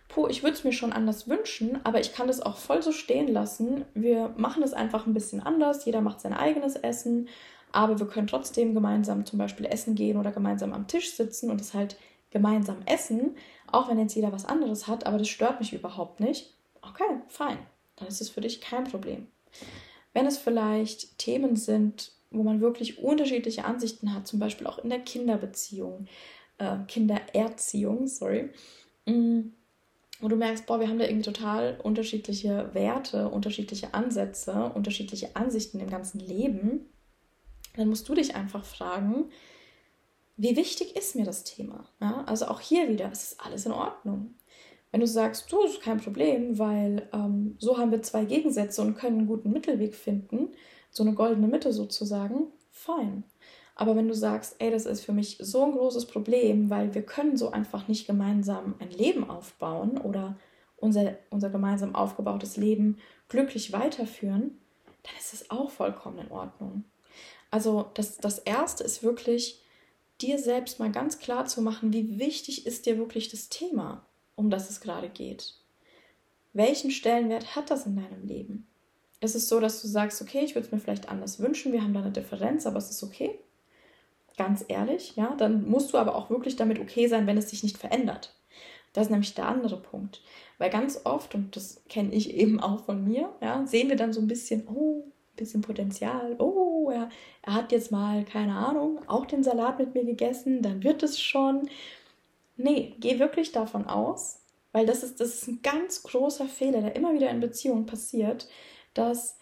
puh, 0.07 0.27
ich 0.27 0.43
würde 0.43 0.55
es 0.55 0.63
mir 0.63 0.71
schon 0.71 0.93
anders 0.93 1.27
wünschen, 1.27 1.83
aber 1.83 1.99
ich 1.99 2.13
kann 2.13 2.27
das 2.27 2.41
auch 2.41 2.57
voll 2.57 2.81
so 2.81 2.91
stehen 2.91 3.27
lassen. 3.27 3.85
Wir 3.93 4.33
machen 4.37 4.63
es 4.63 4.73
einfach 4.73 5.05
ein 5.05 5.13
bisschen 5.13 5.41
anders. 5.41 5.83
Jeder 5.83 5.99
macht 5.99 6.21
sein 6.21 6.33
eigenes 6.33 6.75
Essen, 6.75 7.27
aber 7.71 7.99
wir 7.99 8.07
können 8.07 8.27
trotzdem 8.27 8.73
gemeinsam 8.73 9.25
zum 9.25 9.39
Beispiel 9.39 9.65
essen 9.65 9.95
gehen 9.95 10.17
oder 10.17 10.31
gemeinsam 10.31 10.73
am 10.73 10.87
Tisch 10.87 11.13
sitzen 11.13 11.51
und 11.51 11.61
es 11.61 11.73
halt 11.73 11.97
gemeinsam 12.31 12.77
essen, 12.85 13.35
auch 13.67 13.89
wenn 13.89 13.99
jetzt 13.99 14.15
jeder 14.15 14.31
was 14.31 14.45
anderes 14.45 14.87
hat, 14.87 15.05
aber 15.05 15.17
das 15.17 15.27
stört 15.27 15.59
mich 15.59 15.73
überhaupt 15.73 16.19
nicht. 16.19 16.53
Okay, 16.81 17.21
fein. 17.27 17.57
Dann 17.95 18.07
ist 18.07 18.21
es 18.21 18.29
für 18.29 18.41
dich 18.41 18.61
kein 18.61 18.85
Problem. 18.85 19.27
Wenn 20.13 20.25
es 20.25 20.37
vielleicht 20.37 21.17
Themen 21.17 21.55
sind, 21.55 22.11
wo 22.31 22.43
man 22.43 22.61
wirklich 22.61 22.99
unterschiedliche 22.99 23.65
Ansichten 23.65 24.13
hat, 24.13 24.27
zum 24.27 24.39
Beispiel 24.39 24.67
auch 24.67 24.79
in 24.79 24.89
der 24.89 24.99
Kinderbeziehung, 24.99 26.07
äh, 26.57 26.77
Kindererziehung, 26.87 28.07
sorry. 28.07 28.49
Mm, 29.05 29.51
wo 30.19 30.27
du 30.27 30.35
merkst, 30.35 30.65
boah, 30.65 30.79
wir 30.79 30.87
haben 30.87 30.99
da 30.99 31.05
irgendwie 31.05 31.31
total 31.31 31.79
unterschiedliche 31.81 32.69
Werte, 32.73 33.29
unterschiedliche 33.29 33.93
Ansätze, 33.93 34.71
unterschiedliche 34.75 35.35
Ansichten 35.35 35.79
im 35.79 35.89
ganzen 35.89 36.19
Leben, 36.19 36.89
dann 37.75 37.89
musst 37.89 38.07
du 38.09 38.13
dich 38.13 38.35
einfach 38.35 38.65
fragen, 38.65 39.31
wie 40.37 40.55
wichtig 40.55 40.95
ist 40.95 41.15
mir 41.15 41.25
das 41.25 41.43
Thema? 41.43 41.89
Ja, 41.99 42.23
also 42.25 42.45
auch 42.47 42.61
hier 42.61 42.87
wieder, 42.87 43.11
es 43.11 43.31
ist 43.31 43.45
alles 43.45 43.65
in 43.65 43.73
Ordnung. 43.73 44.35
Wenn 44.91 45.01
du 45.01 45.07
sagst, 45.07 45.51
du, 45.51 45.61
ist 45.63 45.81
kein 45.81 45.99
Problem, 45.99 46.57
weil 46.57 47.09
ähm, 47.13 47.55
so 47.59 47.77
haben 47.77 47.91
wir 47.91 48.01
zwei 48.01 48.25
Gegensätze 48.25 48.81
und 48.81 48.95
können 48.95 49.19
einen 49.19 49.27
guten 49.27 49.51
Mittelweg 49.51 49.93
finden, 49.93 50.49
so 50.89 51.03
eine 51.03 51.13
goldene 51.13 51.47
Mitte 51.47 51.73
sozusagen, 51.73 52.47
fein. 52.71 53.23
Aber 53.75 53.95
wenn 53.95 54.07
du 54.07 54.13
sagst, 54.13 54.55
ey, 54.59 54.71
das 54.71 54.85
ist 54.85 55.05
für 55.05 55.13
mich 55.13 55.37
so 55.39 55.63
ein 55.63 55.71
großes 55.71 56.07
Problem, 56.07 56.69
weil 56.69 56.93
wir 56.95 57.03
können 57.03 57.37
so 57.37 57.51
einfach 57.51 57.87
nicht 57.87 58.07
gemeinsam 58.07 58.75
ein 58.79 58.89
Leben 58.89 59.29
aufbauen 59.29 59.97
oder 59.97 60.37
unser, 60.75 61.17
unser 61.29 61.49
gemeinsam 61.49 61.95
aufgebautes 61.95 62.57
Leben 62.57 62.97
glücklich 63.27 63.71
weiterführen, 63.71 64.57
dann 65.03 65.13
ist 65.17 65.33
es 65.33 65.51
auch 65.51 65.69
vollkommen 65.69 66.19
in 66.19 66.31
Ordnung. 66.31 66.83
Also 67.51 67.89
das, 67.93 68.17
das 68.17 68.39
Erste 68.39 68.83
ist 68.83 69.03
wirklich, 69.03 69.61
dir 70.21 70.37
selbst 70.37 70.79
mal 70.79 70.91
ganz 70.91 71.19
klar 71.19 71.45
zu 71.45 71.61
machen, 71.61 71.93
wie 71.93 72.19
wichtig 72.19 72.65
ist 72.65 72.85
dir 72.85 72.97
wirklich 72.97 73.29
das 73.29 73.49
Thema, 73.49 74.05
um 74.35 74.49
das 74.49 74.69
es 74.69 74.81
gerade 74.81 75.09
geht. 75.09 75.55
Welchen 76.53 76.91
Stellenwert 76.91 77.55
hat 77.55 77.71
das 77.71 77.85
in 77.85 77.95
deinem 77.95 78.25
Leben? 78.25 78.67
ist 79.21 79.35
es 79.35 79.49
so, 79.49 79.59
dass 79.59 79.81
du 79.81 79.87
sagst, 79.87 80.21
okay, 80.21 80.41
ich 80.43 80.55
würde 80.55 80.67
es 80.67 80.71
mir 80.71 80.79
vielleicht 80.79 81.09
anders 81.09 81.39
wünschen, 81.39 81.73
wir 81.73 81.81
haben 81.83 81.93
da 81.93 82.01
eine 82.01 82.11
Differenz, 82.11 82.65
aber 82.65 82.77
es 82.77 82.89
ist 82.89 83.03
okay. 83.03 83.37
Ganz 84.37 84.63
ehrlich, 84.67 85.15
ja, 85.17 85.35
dann 85.35 85.67
musst 85.69 85.91
du 85.91 85.97
aber 85.97 86.15
auch 86.15 86.29
wirklich 86.29 86.55
damit 86.55 86.79
okay 86.79 87.07
sein, 87.07 87.27
wenn 87.27 87.37
es 87.37 87.49
sich 87.49 87.63
nicht 87.63 87.77
verändert. 87.77 88.33
Das 88.93 89.07
ist 89.07 89.11
nämlich 89.11 89.33
der 89.33 89.47
andere 89.47 89.77
Punkt. 89.77 90.21
Weil 90.57 90.69
ganz 90.69 91.01
oft, 91.03 91.35
und 91.35 91.55
das 91.55 91.81
kenne 91.89 92.13
ich 92.13 92.33
eben 92.33 92.59
auch 92.59 92.85
von 92.85 93.03
mir, 93.03 93.29
ja, 93.41 93.65
sehen 93.65 93.89
wir 93.89 93.97
dann 93.97 94.13
so 94.13 94.21
ein 94.21 94.27
bisschen, 94.27 94.67
oh, 94.67 95.03
bisschen 95.39 95.61
Potenzial, 95.61 96.35
oh, 96.39 96.89
er, 96.91 97.09
er 97.41 97.53
hat 97.53 97.71
jetzt 97.71 97.91
mal, 97.91 98.23
keine 98.25 98.55
Ahnung, 98.55 98.99
auch 99.07 99.25
den 99.25 99.43
Salat 99.43 99.79
mit 99.79 99.93
mir 99.93 100.05
gegessen, 100.05 100.61
dann 100.61 100.83
wird 100.83 101.03
es 101.03 101.19
schon. 101.19 101.69
Nee, 102.57 102.95
geh 102.99 103.19
wirklich 103.19 103.51
davon 103.51 103.87
aus, 103.87 104.41
weil 104.71 104.85
das 104.85 105.03
ist, 105.03 105.19
das 105.19 105.35
ist 105.35 105.47
ein 105.47 105.61
ganz 105.61 106.03
großer 106.03 106.45
Fehler, 106.45 106.81
der 106.81 106.95
immer 106.95 107.13
wieder 107.13 107.29
in 107.29 107.39
Beziehungen 107.39 107.85
passiert, 107.85 108.47
dass 108.93 109.37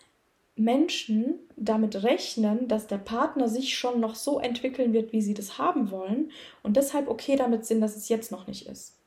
Menschen 0.58 1.40
damit 1.56 2.04
rechnen, 2.04 2.68
dass 2.68 2.88
der 2.88 2.98
Partner 2.98 3.48
sich 3.48 3.78
schon 3.78 4.00
noch 4.00 4.16
so 4.16 4.40
entwickeln 4.40 4.92
wird, 4.92 5.14
wie 5.14 5.22
sie 5.22 5.36
das 5.36 5.58
haben 5.58 5.92
wollen 5.92 6.32
und 6.64 6.78
deshalb 6.78 7.08
okay 7.08 7.36
damit 7.36 7.66
sind, 7.66 7.80
dass 7.80 7.96
es 7.96 8.10
jetzt 8.10 8.32
noch 8.32 8.48
nicht 8.48 8.68
ist. 8.68 8.98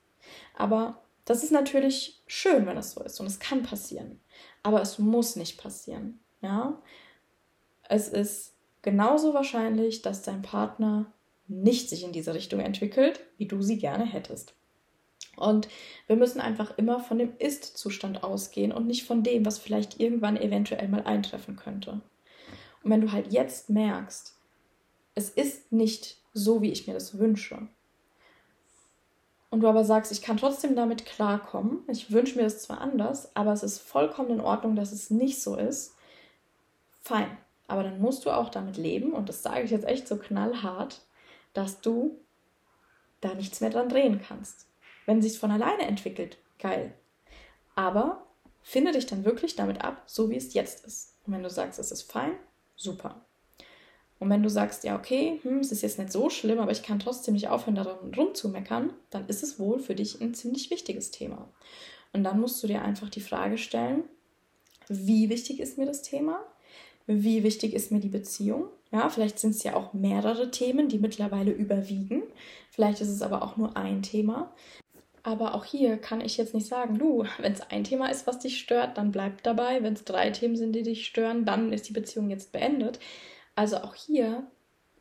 Aber 0.56 1.02
das 1.24 1.42
ist 1.42 1.50
natürlich 1.50 2.22
schön, 2.26 2.66
wenn 2.66 2.76
es 2.76 2.92
so 2.92 3.02
ist 3.02 3.20
und 3.20 3.26
es 3.26 3.40
kann 3.40 3.62
passieren, 3.62 4.20
aber 4.62 4.80
es 4.80 4.98
muss 4.98 5.36
nicht 5.36 5.60
passieren. 5.60 6.20
Ja, 6.42 6.80
es 7.88 8.08
ist 8.08 8.54
genauso 8.82 9.34
wahrscheinlich, 9.34 10.02
dass 10.02 10.22
dein 10.22 10.42
Partner 10.42 11.12
nicht 11.48 11.88
sich 11.88 12.04
in 12.04 12.12
diese 12.12 12.34
Richtung 12.34 12.60
entwickelt, 12.60 13.20
wie 13.36 13.46
du 13.46 13.60
sie 13.60 13.78
gerne 13.78 14.04
hättest. 14.04 14.54
Und 15.36 15.68
wir 16.06 16.16
müssen 16.16 16.40
einfach 16.40 16.76
immer 16.78 17.00
von 17.00 17.18
dem 17.18 17.32
Ist-Zustand 17.38 18.22
ausgehen 18.22 18.72
und 18.72 18.86
nicht 18.86 19.04
von 19.04 19.22
dem, 19.22 19.44
was 19.44 19.58
vielleicht 19.58 20.00
irgendwann 20.00 20.36
eventuell 20.36 20.88
mal 20.88 21.02
eintreffen 21.02 21.56
könnte. 21.56 22.00
Und 22.82 22.90
wenn 22.90 23.00
du 23.00 23.12
halt 23.12 23.32
jetzt 23.32 23.70
merkst, 23.70 24.36
es 25.14 25.30
ist 25.30 25.72
nicht 25.72 26.18
so, 26.32 26.62
wie 26.62 26.70
ich 26.70 26.86
mir 26.86 26.94
das 26.94 27.18
wünsche, 27.18 27.68
und 29.50 29.60
du 29.60 29.68
aber 29.68 29.84
sagst, 29.84 30.12
ich 30.12 30.22
kann 30.22 30.36
trotzdem 30.36 30.76
damit 30.76 31.04
klarkommen, 31.04 31.80
ich 31.88 32.12
wünsche 32.12 32.36
mir 32.36 32.44
das 32.44 32.62
zwar 32.62 32.80
anders, 32.80 33.34
aber 33.34 33.52
es 33.52 33.64
ist 33.64 33.80
vollkommen 33.80 34.30
in 34.30 34.40
Ordnung, 34.40 34.76
dass 34.76 34.92
es 34.92 35.10
nicht 35.10 35.42
so 35.42 35.56
ist, 35.56 35.96
fein. 37.00 37.36
Aber 37.66 37.82
dann 37.82 38.00
musst 38.00 38.24
du 38.24 38.30
auch 38.30 38.48
damit 38.48 38.76
leben, 38.76 39.12
und 39.12 39.28
das 39.28 39.42
sage 39.42 39.62
ich 39.62 39.70
jetzt 39.70 39.86
echt 39.86 40.08
so 40.08 40.16
knallhart, 40.16 41.00
dass 41.52 41.80
du 41.80 42.18
da 43.20 43.34
nichts 43.34 43.60
mehr 43.60 43.70
dran 43.70 43.88
drehen 43.88 44.20
kannst. 44.20 44.66
Wenn 45.06 45.22
sich 45.22 45.38
von 45.38 45.50
alleine 45.50 45.82
entwickelt, 45.82 46.38
geil. 46.58 46.92
Aber 47.74 48.26
finde 48.62 48.92
dich 48.92 49.06
dann 49.06 49.24
wirklich 49.24 49.56
damit 49.56 49.82
ab, 49.82 50.02
so 50.06 50.30
wie 50.30 50.36
es 50.36 50.54
jetzt 50.54 50.84
ist. 50.84 51.16
Und 51.26 51.32
wenn 51.32 51.42
du 51.42 51.50
sagst, 51.50 51.78
es 51.78 51.90
ist 51.90 52.10
fein, 52.10 52.32
super. 52.76 53.24
Und 54.18 54.28
wenn 54.28 54.42
du 54.42 54.50
sagst, 54.50 54.84
ja, 54.84 54.96
okay, 54.96 55.40
hm, 55.42 55.60
es 55.60 55.72
ist 55.72 55.82
jetzt 55.82 55.98
nicht 55.98 56.12
so 56.12 56.28
schlimm, 56.28 56.58
aber 56.58 56.72
ich 56.72 56.82
kann 56.82 56.98
trotzdem 56.98 57.34
nicht 57.34 57.48
aufhören, 57.48 57.74
daran 57.74 58.12
rumzumeckern, 58.14 58.92
dann 59.08 59.26
ist 59.28 59.42
es 59.42 59.58
wohl 59.58 59.78
für 59.78 59.94
dich 59.94 60.20
ein 60.20 60.34
ziemlich 60.34 60.70
wichtiges 60.70 61.10
Thema. 61.10 61.48
Und 62.12 62.24
dann 62.24 62.38
musst 62.38 62.62
du 62.62 62.66
dir 62.66 62.82
einfach 62.82 63.08
die 63.08 63.22
Frage 63.22 63.56
stellen, 63.56 64.04
wie 64.88 65.30
wichtig 65.30 65.60
ist 65.60 65.78
mir 65.78 65.86
das 65.86 66.02
Thema? 66.02 66.44
Wie 67.06 67.42
wichtig 67.42 67.74
ist 67.74 67.90
mir 67.90 68.00
die 68.00 68.08
Beziehung? 68.08 68.66
Ja, 68.92 69.08
vielleicht 69.08 69.38
sind 69.38 69.50
es 69.50 69.62
ja 69.62 69.74
auch 69.74 69.92
mehrere 69.92 70.50
Themen, 70.50 70.88
die 70.88 70.98
mittlerweile 70.98 71.52
überwiegen. 71.52 72.22
Vielleicht 72.70 73.00
ist 73.00 73.08
es 73.08 73.22
aber 73.22 73.42
auch 73.42 73.56
nur 73.56 73.76
ein 73.76 74.02
Thema. 74.02 74.52
Aber 75.22 75.54
auch 75.54 75.64
hier 75.64 75.98
kann 75.98 76.20
ich 76.20 76.36
jetzt 76.36 76.54
nicht 76.54 76.66
sagen, 76.66 76.98
du, 76.98 77.24
wenn 77.38 77.52
es 77.52 77.60
ein 77.60 77.84
Thema 77.84 78.08
ist, 78.10 78.26
was 78.26 78.38
dich 78.38 78.58
stört, 78.58 78.96
dann 78.98 79.12
bleib 79.12 79.42
dabei. 79.42 79.82
Wenn 79.82 79.94
es 79.94 80.04
drei 80.04 80.30
Themen 80.30 80.56
sind, 80.56 80.72
die 80.72 80.82
dich 80.82 81.06
stören, 81.06 81.44
dann 81.44 81.72
ist 81.72 81.88
die 81.88 81.92
Beziehung 81.92 82.30
jetzt 82.30 82.52
beendet. 82.52 82.98
Also 83.54 83.78
auch 83.78 83.94
hier 83.94 84.44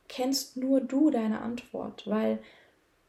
kennst 0.07 0.57
nur 0.57 0.81
du 0.81 1.09
deine 1.09 1.41
Antwort, 1.41 2.07
weil 2.07 2.39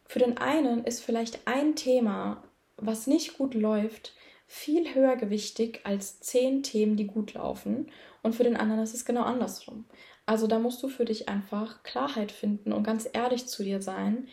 für 0.07 0.19
den 0.19 0.39
einen 0.39 0.85
ist 0.85 1.03
vielleicht 1.03 1.47
ein 1.47 1.75
Thema, 1.75 2.43
was 2.77 3.07
nicht 3.07 3.39
gut 3.39 3.55
läuft, 3.55 4.15
viel 4.47 4.95
höher 4.95 5.17
gewichtig 5.17 5.81
als 5.85 6.21
zehn 6.21 6.63
Themen, 6.63 6.97
die 6.97 7.07
gut 7.07 7.35
laufen. 7.35 7.91
Und 8.23 8.35
für 8.35 8.45
den 8.45 8.57
anderen 8.57 8.83
ist 8.83 8.95
es 8.95 9.05
genau 9.05 9.23
andersrum. 9.23 9.85
Also 10.27 10.47
da 10.47 10.59
musst 10.59 10.83
du 10.83 10.89
für 10.89 11.05
dich 11.05 11.29
einfach 11.29 11.83
Klarheit 11.83 12.33
finden 12.33 12.73
und 12.73 12.85
ganz 12.85 13.09
ehrlich 13.13 13.47
zu 13.47 13.63
dir 13.65 13.81
sein. 13.83 14.29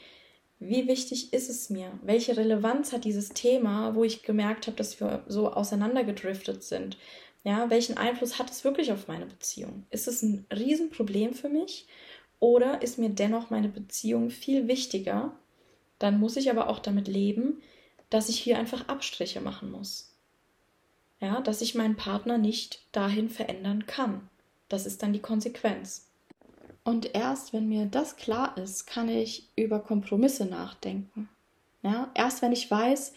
Wie 0.60 0.88
wichtig 0.88 1.34
ist 1.34 1.50
es 1.50 1.70
mir? 1.70 1.92
Welche 2.02 2.36
Relevanz 2.36 2.92
hat 2.92 3.06
dieses 3.06 3.30
Thema, 3.30 3.96
wo 3.96 4.04
ich 4.04 4.24
gemerkt 4.24 4.68
habe, 4.68 4.76
dass 4.76 5.00
wir 5.00 5.24
so 5.28 5.52
auseinandergedriftet 5.52 6.64
sind? 6.64 6.98
Ja, 7.44 7.70
welchen 7.70 7.98
Einfluss 7.98 8.40
hat 8.40 8.50
es 8.50 8.64
wirklich 8.64 8.92
auf 8.92 9.08
meine 9.08 9.26
Beziehung? 9.26 9.86
Ist 9.90 10.08
es 10.08 10.22
ein 10.24 10.46
Riesenproblem 10.52 11.34
für 11.34 11.50
mich 11.50 11.88
oder 12.40 12.82
ist 12.82 12.98
mir 12.98 13.10
dennoch 13.10 13.50
meine 13.50 13.70
Beziehung 13.70 14.30
viel 14.30 14.68
wichtiger? 14.68 15.38
Dann 16.00 16.20
muss 16.20 16.36
ich 16.36 16.50
aber 16.50 16.70
auch 16.70 16.80
damit 16.80 17.08
leben, 17.08 17.62
dass 18.10 18.30
ich 18.30 18.40
hier 18.40 18.58
einfach 18.58 18.88
Abstriche 18.88 19.42
machen 19.42 19.72
muss. 19.72 20.07
Ja, 21.20 21.42
dass 21.42 21.62
ich 21.62 21.76
meinen 21.76 21.96
Partner 21.96 22.38
nicht 22.38 22.82
dahin 22.92 23.30
verändern 23.30 23.86
kann. 23.88 24.30
Das 24.70 24.86
ist 24.86 25.02
dann 25.02 25.14
die 25.14 25.20
Konsequenz. 25.20 26.08
Und 26.84 27.16
erst 27.16 27.54
wenn 27.54 27.68
mir 27.68 27.86
das 27.86 28.16
klar 28.16 28.58
ist, 28.58 28.86
kann 28.86 29.10
ich 29.10 29.50
über 29.56 29.80
Kompromisse 29.80 30.46
nachdenken. 30.46 31.28
Ja, 31.84 32.10
erst 32.14 32.42
wenn 32.42 32.52
ich 32.52 32.70
weiß, 32.70 33.14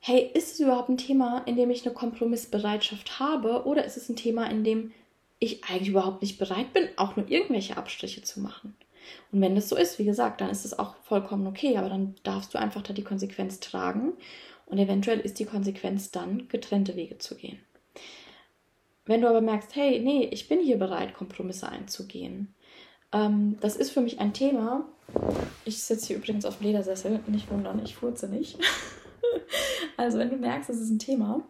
hey, 0.00 0.30
ist 0.34 0.54
es 0.54 0.60
überhaupt 0.60 0.88
ein 0.88 0.98
Thema, 0.98 1.42
in 1.46 1.56
dem 1.56 1.70
ich 1.70 1.84
eine 1.84 1.94
Kompromissbereitschaft 1.94 3.20
habe 3.20 3.64
oder 3.66 3.84
ist 3.84 3.96
es 3.96 4.08
ein 4.08 4.16
Thema, 4.16 4.50
in 4.50 4.64
dem 4.64 4.92
ich 5.38 5.64
eigentlich 5.64 5.88
überhaupt 5.88 6.22
nicht 6.22 6.38
bereit 6.38 6.72
bin, 6.72 6.88
auch 6.96 7.16
nur 7.16 7.30
irgendwelche 7.30 7.76
Abstriche 7.76 8.22
zu 8.22 8.40
machen? 8.40 8.74
Und 9.32 9.40
wenn 9.40 9.54
das 9.54 9.68
so 9.68 9.76
ist, 9.76 9.98
wie 9.98 10.04
gesagt, 10.04 10.40
dann 10.40 10.50
ist 10.50 10.64
es 10.64 10.78
auch 10.78 10.94
vollkommen 11.04 11.46
okay, 11.46 11.76
aber 11.76 11.88
dann 11.88 12.14
darfst 12.22 12.54
du 12.54 12.58
einfach 12.58 12.82
da 12.82 12.92
die 12.92 13.04
Konsequenz 13.04 13.60
tragen 13.60 14.14
und 14.74 14.80
eventuell 14.80 15.20
ist 15.20 15.38
die 15.38 15.44
Konsequenz 15.44 16.10
dann, 16.10 16.48
getrennte 16.48 16.96
Wege 16.96 17.18
zu 17.18 17.36
gehen. 17.36 17.60
Wenn 19.06 19.20
du 19.20 19.28
aber 19.28 19.40
merkst, 19.40 19.76
hey, 19.76 20.00
nee, 20.00 20.28
ich 20.32 20.48
bin 20.48 20.58
hier 20.58 20.78
bereit, 20.78 21.14
Kompromisse 21.14 21.68
einzugehen. 21.68 22.52
Ähm, 23.12 23.56
das 23.60 23.76
ist 23.76 23.92
für 23.92 24.00
mich 24.00 24.18
ein 24.18 24.32
Thema. 24.32 24.88
Ich 25.64 25.80
sitze 25.84 26.08
hier 26.08 26.16
übrigens 26.16 26.44
auf 26.44 26.58
dem 26.58 26.66
Ledersessel, 26.66 27.20
nicht 27.28 27.52
wundern, 27.52 27.82
ich 27.84 27.94
furze 27.94 28.28
nicht. 28.28 28.58
also 29.96 30.18
wenn 30.18 30.30
du 30.30 30.38
merkst, 30.38 30.68
das 30.68 30.80
ist 30.80 30.90
ein 30.90 30.98
Thema, 30.98 31.46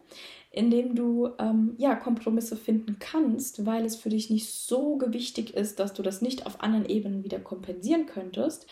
in 0.51 0.69
dem 0.69 0.93
du 0.93 1.31
ähm, 1.39 1.73
ja 1.79 1.95
Kompromisse 1.95 2.55
finden 2.55 2.97
kannst, 2.99 3.65
weil 3.65 3.85
es 3.85 3.95
für 3.95 4.09
dich 4.09 4.29
nicht 4.29 4.51
so 4.51 4.97
gewichtig 4.97 5.55
ist, 5.55 5.79
dass 5.79 5.93
du 5.93 6.03
das 6.03 6.21
nicht 6.21 6.45
auf 6.45 6.61
anderen 6.61 6.87
Ebenen 6.87 7.23
wieder 7.23 7.39
kompensieren 7.39 8.05
könntest, 8.05 8.67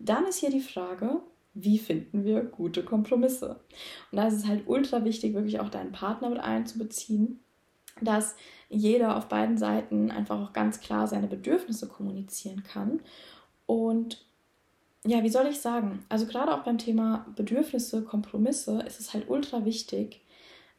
dann 0.00 0.26
ist 0.26 0.40
hier 0.40 0.50
die 0.50 0.58
Frage, 0.58 1.20
wie 1.54 1.78
finden 1.78 2.24
wir 2.24 2.42
gute 2.42 2.84
Kompromisse? 2.84 3.60
Und 4.10 4.16
da 4.16 4.28
ist 4.28 4.34
es 4.34 4.46
halt 4.46 4.62
ultra 4.66 5.04
wichtig, 5.04 5.34
wirklich 5.34 5.60
auch 5.60 5.68
deinen 5.68 5.92
Partner 5.92 6.30
mit 6.30 6.40
einzubeziehen, 6.40 7.40
dass 8.00 8.36
jeder 8.68 9.16
auf 9.16 9.28
beiden 9.28 9.58
Seiten 9.58 10.10
einfach 10.10 10.40
auch 10.40 10.52
ganz 10.52 10.80
klar 10.80 11.06
seine 11.06 11.26
Bedürfnisse 11.26 11.88
kommunizieren 11.88 12.62
kann. 12.62 13.00
Und 13.66 14.24
ja, 15.04 15.22
wie 15.22 15.28
soll 15.28 15.46
ich 15.46 15.60
sagen? 15.60 16.04
Also 16.08 16.26
gerade 16.26 16.54
auch 16.54 16.64
beim 16.64 16.78
Thema 16.78 17.26
Bedürfnisse, 17.36 18.02
Kompromisse 18.02 18.82
ist 18.82 19.00
es 19.00 19.12
halt 19.12 19.28
ultra 19.28 19.64
wichtig, 19.64 20.20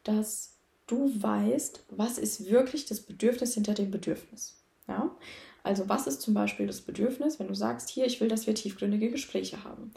dass 0.03 0.55
du 0.87 1.11
weißt, 1.21 1.85
was 1.91 2.17
ist 2.17 2.49
wirklich 2.49 2.85
das 2.85 3.01
Bedürfnis 3.01 3.53
hinter 3.53 3.73
dem 3.73 3.91
Bedürfnis. 3.91 4.61
Ja? 4.87 5.15
Also 5.63 5.87
was 5.87 6.07
ist 6.07 6.21
zum 6.21 6.33
Beispiel 6.33 6.67
das 6.67 6.81
Bedürfnis, 6.81 7.39
wenn 7.39 7.47
du 7.47 7.55
sagst, 7.55 7.89
hier, 7.89 8.05
ich 8.05 8.19
will, 8.19 8.27
dass 8.27 8.47
wir 8.47 8.55
tiefgründige 8.55 9.09
Gespräche 9.09 9.63
haben. 9.63 9.91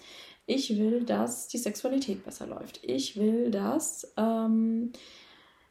Ich 0.46 0.78
will, 0.78 1.04
dass 1.04 1.48
die 1.48 1.58
Sexualität 1.58 2.24
besser 2.24 2.46
läuft. 2.46 2.80
Ich 2.82 3.16
will, 3.16 3.50
dass 3.50 4.12
ähm, 4.16 4.92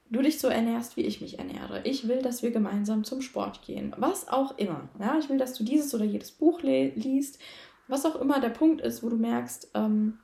du 0.09 0.21
dich 0.21 0.39
so 0.39 0.49
ernährst, 0.49 0.97
wie 0.97 1.01
ich 1.01 1.21
mich 1.21 1.39
ernähre. 1.39 1.81
Ich 1.85 2.07
will, 2.07 2.21
dass 2.21 2.43
wir 2.43 2.51
gemeinsam 2.51 3.05
zum 3.05 3.21
Sport 3.21 3.61
gehen. 3.61 3.93
Was 3.97 4.27
auch 4.27 4.57
immer. 4.57 4.89
Ja? 4.99 5.17
Ich 5.17 5.29
will, 5.29 5.37
dass 5.37 5.53
du 5.53 5.63
dieses 5.63 5.95
oder 5.95 6.03
jedes 6.03 6.31
Buch 6.31 6.61
liest. 6.61 7.39
Was 7.87 8.05
auch 8.05 8.19
immer 8.19 8.41
der 8.41 8.49
Punkt 8.49 8.81
ist, 8.81 9.01
wo 9.01 9.09
du 9.09 9.15
merkst, 9.15 9.71
ähm, 9.75 10.19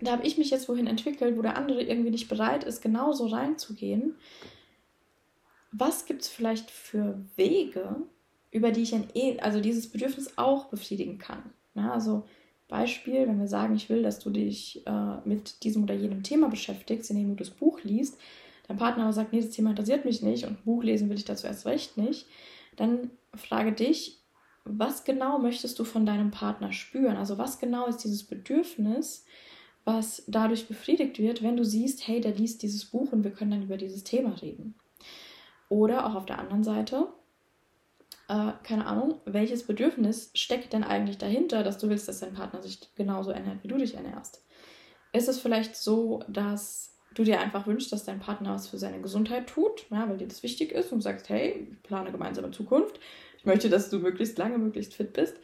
da 0.00 0.12
habe 0.12 0.26
ich 0.26 0.38
mich 0.38 0.50
jetzt 0.50 0.68
wohin 0.68 0.86
entwickelt, 0.86 1.36
wo 1.36 1.42
der 1.42 1.56
andere 1.56 1.82
irgendwie 1.82 2.10
nicht 2.10 2.28
bereit 2.28 2.64
ist, 2.64 2.80
genauso 2.80 3.26
reinzugehen. 3.26 4.16
Was 5.72 6.06
gibt 6.06 6.22
es 6.22 6.28
vielleicht 6.28 6.70
für 6.70 7.20
Wege, 7.36 7.96
über 8.50 8.72
die 8.72 8.82
ich 8.82 8.94
ein 8.94 9.08
e 9.14 9.38
also 9.40 9.60
dieses 9.60 9.88
Bedürfnis 9.90 10.36
auch 10.36 10.66
befriedigen 10.66 11.18
kann? 11.18 11.52
Ja, 11.74 11.92
also 11.92 12.24
Beispiel, 12.70 13.28
wenn 13.28 13.38
wir 13.38 13.48
sagen, 13.48 13.74
ich 13.74 13.90
will, 13.90 14.02
dass 14.02 14.18
du 14.18 14.30
dich 14.30 14.86
äh, 14.86 15.16
mit 15.24 15.64
diesem 15.64 15.82
oder 15.82 15.94
jenem 15.94 16.22
Thema 16.22 16.48
beschäftigst, 16.48 17.10
indem 17.10 17.30
du 17.30 17.34
das 17.34 17.50
Buch 17.50 17.82
liest, 17.82 18.18
dein 18.68 18.78
Partner 18.78 19.04
aber 19.04 19.12
sagt, 19.12 19.32
nee, 19.32 19.40
das 19.40 19.50
Thema 19.50 19.70
interessiert 19.70 20.04
mich 20.04 20.22
nicht 20.22 20.46
und 20.46 20.64
Buch 20.64 20.82
lesen 20.82 21.10
will 21.10 21.18
ich 21.18 21.24
dazu 21.24 21.46
erst 21.46 21.66
recht 21.66 21.96
nicht, 21.96 22.26
dann 22.76 23.10
frage 23.34 23.72
dich, 23.72 24.20
was 24.64 25.04
genau 25.04 25.38
möchtest 25.38 25.78
du 25.78 25.84
von 25.84 26.06
deinem 26.06 26.30
Partner 26.30 26.72
spüren? 26.72 27.16
Also 27.16 27.38
was 27.38 27.58
genau 27.58 27.86
ist 27.86 27.98
dieses 27.98 28.24
Bedürfnis, 28.24 29.24
was 29.84 30.22
dadurch 30.26 30.68
befriedigt 30.68 31.18
wird, 31.18 31.42
wenn 31.42 31.56
du 31.56 31.64
siehst, 31.64 32.06
hey, 32.06 32.20
der 32.20 32.34
liest 32.34 32.62
dieses 32.62 32.84
Buch 32.84 33.12
und 33.12 33.24
wir 33.24 33.32
können 33.32 33.50
dann 33.50 33.62
über 33.62 33.76
dieses 33.76 34.04
Thema 34.04 34.34
reden. 34.40 34.74
Oder 35.68 36.06
auch 36.06 36.14
auf 36.14 36.26
der 36.26 36.38
anderen 36.38 36.64
Seite, 36.64 37.08
äh, 38.30 38.52
keine 38.62 38.86
Ahnung, 38.86 39.20
welches 39.24 39.66
Bedürfnis 39.66 40.30
steckt 40.34 40.72
denn 40.72 40.84
eigentlich 40.84 41.18
dahinter, 41.18 41.64
dass 41.64 41.78
du 41.78 41.88
willst, 41.88 42.06
dass 42.06 42.20
dein 42.20 42.34
Partner 42.34 42.62
sich 42.62 42.78
genauso 42.94 43.32
ernährt, 43.32 43.64
wie 43.64 43.68
du 43.68 43.76
dich 43.76 43.94
ernährst? 43.94 44.44
Ist 45.12 45.28
es 45.28 45.40
vielleicht 45.40 45.74
so, 45.74 46.22
dass 46.28 46.96
du 47.14 47.24
dir 47.24 47.40
einfach 47.40 47.66
wünschst, 47.66 47.92
dass 47.92 48.04
dein 48.04 48.20
Partner 48.20 48.54
was 48.54 48.68
für 48.68 48.78
seine 48.78 49.00
Gesundheit 49.00 49.48
tut, 49.48 49.86
ja, 49.90 50.08
weil 50.08 50.16
dir 50.16 50.28
das 50.28 50.44
wichtig 50.44 50.70
ist 50.70 50.92
und 50.92 51.00
sagst, 51.00 51.28
hey, 51.28 51.76
plane 51.82 52.12
gemeinsame 52.12 52.52
Zukunft, 52.52 53.00
ich 53.36 53.44
möchte, 53.44 53.68
dass 53.68 53.90
du 53.90 53.98
möglichst 53.98 54.38
lange, 54.38 54.58
möglichst 54.58 54.94
fit 54.94 55.12
bist. 55.12 55.36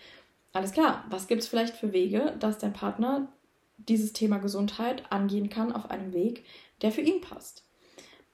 Alles 0.53 0.71
klar, 0.71 1.05
was 1.11 1.27
gibt 1.27 1.43
es 1.43 1.49
vielleicht 1.49 1.75
für 1.75 1.93
Wege, 1.93 2.37
dass 2.39 2.59
dein 2.59 2.73
Partner 2.73 3.33
dieses 3.79 4.13
Thema 4.13 4.39
Gesundheit 4.39 5.11
angehen 5.11 5.49
kann 5.49 5.73
auf 5.73 5.91
einem 5.91 6.13
Weg, 6.13 6.45
der 6.83 6.93
für 6.93 7.01
ihn 7.01 7.21
passt. 7.21 7.66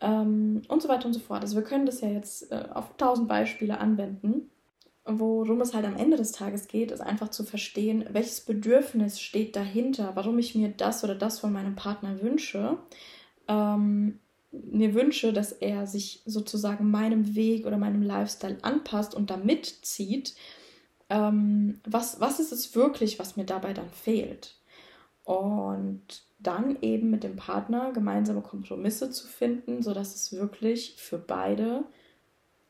Ähm, 0.03 0.63
und 0.69 0.83
so 0.83 0.89
weiter 0.89 1.07
und 1.07 1.15
so 1.15 1.21
fort. 1.21 1.43
Also 1.43 1.57
wir 1.57 1.63
können 1.63 1.87
das 1.87 2.01
ja 2.01 2.09
jetzt 2.09 2.51
äh, 2.51 2.65
auf 2.75 2.97
tausend 2.99 3.29
Beispiele 3.29 3.79
anwenden. 3.79 4.51
Worum 5.05 5.61
es 5.61 5.75
halt 5.75 5.85
am 5.85 5.97
Ende 5.97 6.17
des 6.17 6.33
Tages 6.33 6.69
geht, 6.69 6.91
ist 6.91 7.01
einfach 7.01 7.29
zu 7.29 7.45
verstehen, 7.45 8.05
welches 8.11 8.41
Bedürfnis 8.41 9.21
steht 9.21 9.57
dahinter, 9.57 10.13
warum 10.15 10.39
ich 10.39 10.55
mir 10.55 10.69
das 10.69 11.03
oder 11.03 11.15
das 11.15 11.41
von 11.41 11.53
meinem 11.53 11.75
Partner 11.75 12.21
wünsche. 12.21 12.79
Ähm, 13.49 14.19
mir 14.51 14.95
wünsche, 14.95 15.33
dass 15.33 15.53
er 15.53 15.87
sich 15.87 16.23
sozusagen 16.27 16.91
meinem 16.91 17.35
Weg 17.35 17.67
oder 17.67 17.79
meinem 17.79 18.03
Lifestyle 18.03 18.59
anpasst 18.63 19.15
und 19.15 19.31
da 19.31 19.37
mitzieht. 19.37 20.35
Ähm, 21.11 21.81
was, 21.85 22.21
was 22.21 22.39
ist 22.39 22.53
es 22.53 22.75
wirklich, 22.75 23.19
was 23.19 23.37
mir 23.37 23.45
dabei 23.45 23.73
dann 23.73 23.91
fehlt? 23.91 24.57
Und 25.33 26.25
dann 26.39 26.77
eben 26.83 27.11
mit 27.11 27.25
dem 27.25 27.37
Partner 27.37 27.93
gemeinsame 27.93 28.43
Kompromisse 28.43 29.11
zu 29.11 29.27
finden, 29.27 29.83
sodass 29.83 30.15
es 30.15 30.33
wirklich 30.33 30.97
für 30.99 31.19
beide 31.19 31.85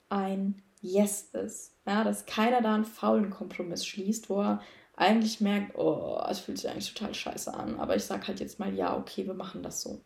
ein 0.09 0.63
Yes 0.81 1.31
ist. 1.33 1.75
Ja, 1.87 2.05
dass 2.05 2.27
keiner 2.27 2.61
da 2.61 2.75
einen 2.75 2.85
faulen 2.85 3.31
Kompromiss 3.31 3.87
schließt, 3.87 4.31
wo 4.31 4.43
er 4.43 4.61
eigentlich 4.95 5.41
merkt, 5.41 5.77
oh, 5.77 6.23
es 6.29 6.41
fühlt 6.41 6.59
sich 6.59 6.71
eigentlich 6.71 6.93
total 6.93 7.15
scheiße 7.15 7.53
an, 7.53 7.81
aber 7.81 7.97
ich 7.97 8.05
sage 8.05 8.29
halt 8.29 8.41
jetzt 8.41 8.59
mal, 8.59 8.73
ja, 8.73 8.97
okay, 8.97 9.27
wir 9.27 9.35
machen 9.35 9.63
das 9.63 9.81
so. 9.81 10.01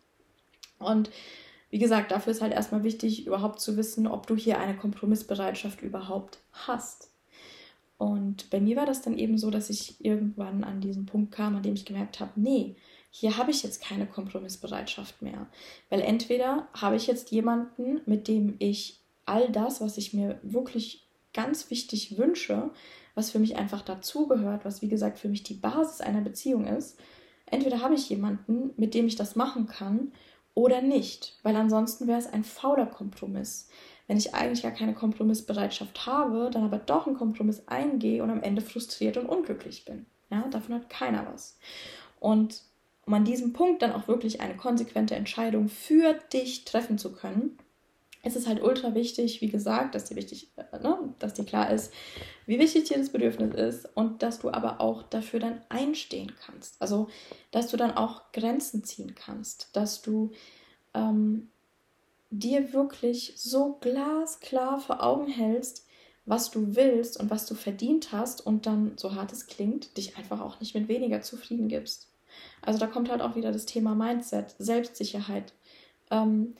Und 0.79 1.11
wie 1.69 1.79
gesagt, 1.79 2.11
dafür 2.11 2.31
ist 2.31 2.41
halt 2.41 2.53
erstmal 2.53 2.83
wichtig, 2.83 3.27
überhaupt 3.27 3.59
zu 3.59 3.75
wissen, 3.75 4.07
ob 4.07 4.25
du 4.25 4.35
hier 4.35 4.59
eine 4.59 4.77
Kompromissbereitschaft 4.77 5.81
überhaupt 5.81 6.39
hast. 6.53 7.11
Und 7.97 8.49
bei 8.49 8.59
mir 8.59 8.75
war 8.75 8.85
das 8.85 9.01
dann 9.01 9.17
eben 9.17 9.37
so, 9.37 9.49
dass 9.49 9.69
ich 9.69 10.03
irgendwann 10.03 10.63
an 10.63 10.81
diesen 10.81 11.05
Punkt 11.05 11.31
kam, 11.31 11.55
an 11.55 11.63
dem 11.63 11.73
ich 11.73 11.85
gemerkt 11.85 12.19
habe, 12.19 12.31
nee, 12.35 12.75
hier 13.09 13.37
habe 13.37 13.49
ich 13.49 13.63
jetzt 13.63 13.81
keine 13.81 14.05
Kompromissbereitschaft 14.05 15.21
mehr. 15.21 15.47
Weil 15.89 16.01
entweder 16.01 16.67
habe 16.73 16.95
ich 16.95 17.07
jetzt 17.07 17.31
jemanden, 17.31 18.01
mit 18.05 18.27
dem 18.27 18.55
ich 18.59 18.99
all 19.25 19.51
das, 19.51 19.81
was 19.81 19.97
ich 19.97 20.13
mir 20.13 20.39
wirklich 20.43 21.07
ganz 21.33 21.69
wichtig 21.71 22.17
wünsche, 22.17 22.69
was 23.15 23.31
für 23.31 23.39
mich 23.39 23.57
einfach 23.57 23.81
dazugehört, 23.81 24.63
was 24.63 24.81
wie 24.81 24.89
gesagt 24.89 25.17
für 25.17 25.29
mich 25.29 25.43
die 25.43 25.55
Basis 25.55 26.01
einer 26.01 26.21
Beziehung 26.21 26.67
ist, 26.67 26.99
entweder 27.47 27.81
habe 27.81 27.95
ich 27.95 28.09
jemanden, 28.09 28.71
mit 28.77 28.93
dem 28.93 29.07
ich 29.07 29.15
das 29.15 29.35
machen 29.35 29.65
kann 29.65 30.11
oder 30.53 30.81
nicht, 30.81 31.37
weil 31.43 31.55
ansonsten 31.55 32.07
wäre 32.07 32.19
es 32.19 32.27
ein 32.27 32.43
fauler 32.43 32.85
Kompromiss 32.85 33.69
wenn 34.07 34.17
ich 34.17 34.33
eigentlich 34.33 34.63
gar 34.63 34.71
keine 34.71 34.93
Kompromissbereitschaft 34.93 36.05
habe, 36.05 36.49
dann 36.51 36.63
aber 36.63 36.77
doch 36.77 37.07
einen 37.07 37.17
Kompromiss 37.17 37.67
eingehe 37.67 38.23
und 38.23 38.29
am 38.29 38.41
Ende 38.41 38.61
frustriert 38.61 39.17
und 39.17 39.27
unglücklich 39.27 39.85
bin. 39.85 40.05
Ja, 40.29 40.47
davon 40.49 40.75
hat 40.75 40.89
keiner 40.89 41.27
was. 41.31 41.57
Und 42.19 42.61
um 43.05 43.13
an 43.13 43.25
diesem 43.25 43.53
Punkt 43.53 43.81
dann 43.81 43.93
auch 43.93 44.07
wirklich 44.07 44.41
eine 44.41 44.55
konsequente 44.55 45.15
Entscheidung 45.15 45.69
für 45.69 46.13
dich 46.33 46.65
treffen 46.65 46.97
zu 46.97 47.13
können, 47.13 47.57
ist 48.23 48.35
es 48.35 48.47
halt 48.47 48.61
ultra 48.61 48.93
wichtig, 48.93 49.41
wie 49.41 49.49
gesagt, 49.49 49.95
dass 49.95 50.05
dir 50.05 50.15
wichtig, 50.15 50.51
äh, 50.57 50.79
ne, 50.79 51.13
dass 51.19 51.33
dir 51.33 51.45
klar 51.45 51.71
ist, 51.71 51.93
wie 52.45 52.59
wichtig 52.59 52.85
dir 52.85 52.97
das 52.97 53.09
Bedürfnis 53.09 53.55
ist 53.55 53.89
und 53.95 54.21
dass 54.21 54.39
du 54.39 54.51
aber 54.51 54.81
auch 54.81 55.03
dafür 55.03 55.39
dann 55.39 55.61
einstehen 55.69 56.33
kannst. 56.45 56.81
Also, 56.81 57.07
dass 57.51 57.69
du 57.69 57.77
dann 57.77 57.91
auch 57.91 58.31
Grenzen 58.33 58.83
ziehen 58.83 59.15
kannst, 59.15 59.69
dass 59.73 60.01
du 60.01 60.31
ähm, 60.93 61.49
dir 62.29 62.73
wirklich 62.73 63.33
so 63.37 63.77
glasklar 63.79 64.79
vor 64.79 65.03
Augen 65.03 65.27
hältst, 65.27 65.85
was 66.25 66.51
du 66.51 66.75
willst 66.75 67.19
und 67.19 67.29
was 67.29 67.45
du 67.45 67.55
verdient 67.55 68.11
hast 68.11 68.45
und 68.45 68.65
dann, 68.65 68.97
so 68.97 69.15
hart 69.15 69.31
es 69.31 69.47
klingt, 69.47 69.95
dich 69.97 70.17
einfach 70.17 70.41
auch 70.41 70.59
nicht 70.59 70.75
mit 70.75 70.89
weniger 70.89 71.21
zufrieden 71.21 71.69
gibst. 71.69 72.09
Also 72.61 72.79
da 72.79 72.87
kommt 72.87 73.09
halt 73.09 73.21
auch 73.21 73.35
wieder 73.35 73.51
das 73.51 73.65
Thema 73.65 73.95
Mindset, 73.95 74.55
Selbstsicherheit, 74.59 75.53
ähm, 76.11 76.55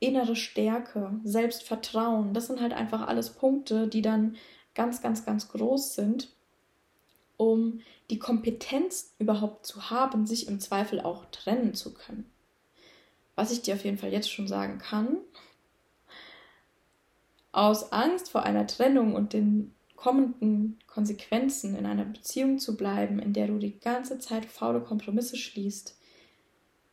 innere 0.00 0.36
Stärke, 0.36 1.20
Selbstvertrauen. 1.22 2.32
Das 2.32 2.46
sind 2.46 2.60
halt 2.60 2.72
einfach 2.72 3.06
alles 3.06 3.30
Punkte, 3.30 3.88
die 3.88 4.02
dann 4.02 4.36
ganz, 4.74 5.02
ganz, 5.02 5.24
ganz 5.24 5.48
groß 5.48 5.94
sind, 5.94 6.30
um 7.36 7.80
die 8.10 8.18
Kompetenz 8.18 9.14
überhaupt 9.18 9.66
zu 9.66 9.90
haben, 9.90 10.26
sich 10.26 10.48
im 10.48 10.60
Zweifel 10.60 11.00
auch 11.00 11.26
trennen 11.26 11.74
zu 11.74 11.94
können. 11.94 12.30
Was 13.36 13.50
ich 13.50 13.62
dir 13.62 13.74
auf 13.74 13.84
jeden 13.84 13.98
Fall 13.98 14.12
jetzt 14.12 14.30
schon 14.30 14.48
sagen 14.48 14.78
kann, 14.78 15.18
aus 17.52 17.92
Angst 17.92 18.30
vor 18.30 18.42
einer 18.42 18.66
Trennung 18.66 19.14
und 19.14 19.32
den 19.32 19.74
kommenden 19.96 20.78
Konsequenzen 20.86 21.76
in 21.76 21.86
einer 21.86 22.04
Beziehung 22.04 22.58
zu 22.58 22.76
bleiben, 22.76 23.18
in 23.18 23.32
der 23.32 23.46
du 23.46 23.58
die 23.58 23.78
ganze 23.78 24.18
Zeit 24.18 24.44
faule 24.44 24.80
Kompromisse 24.80 25.36
schließt, 25.36 25.96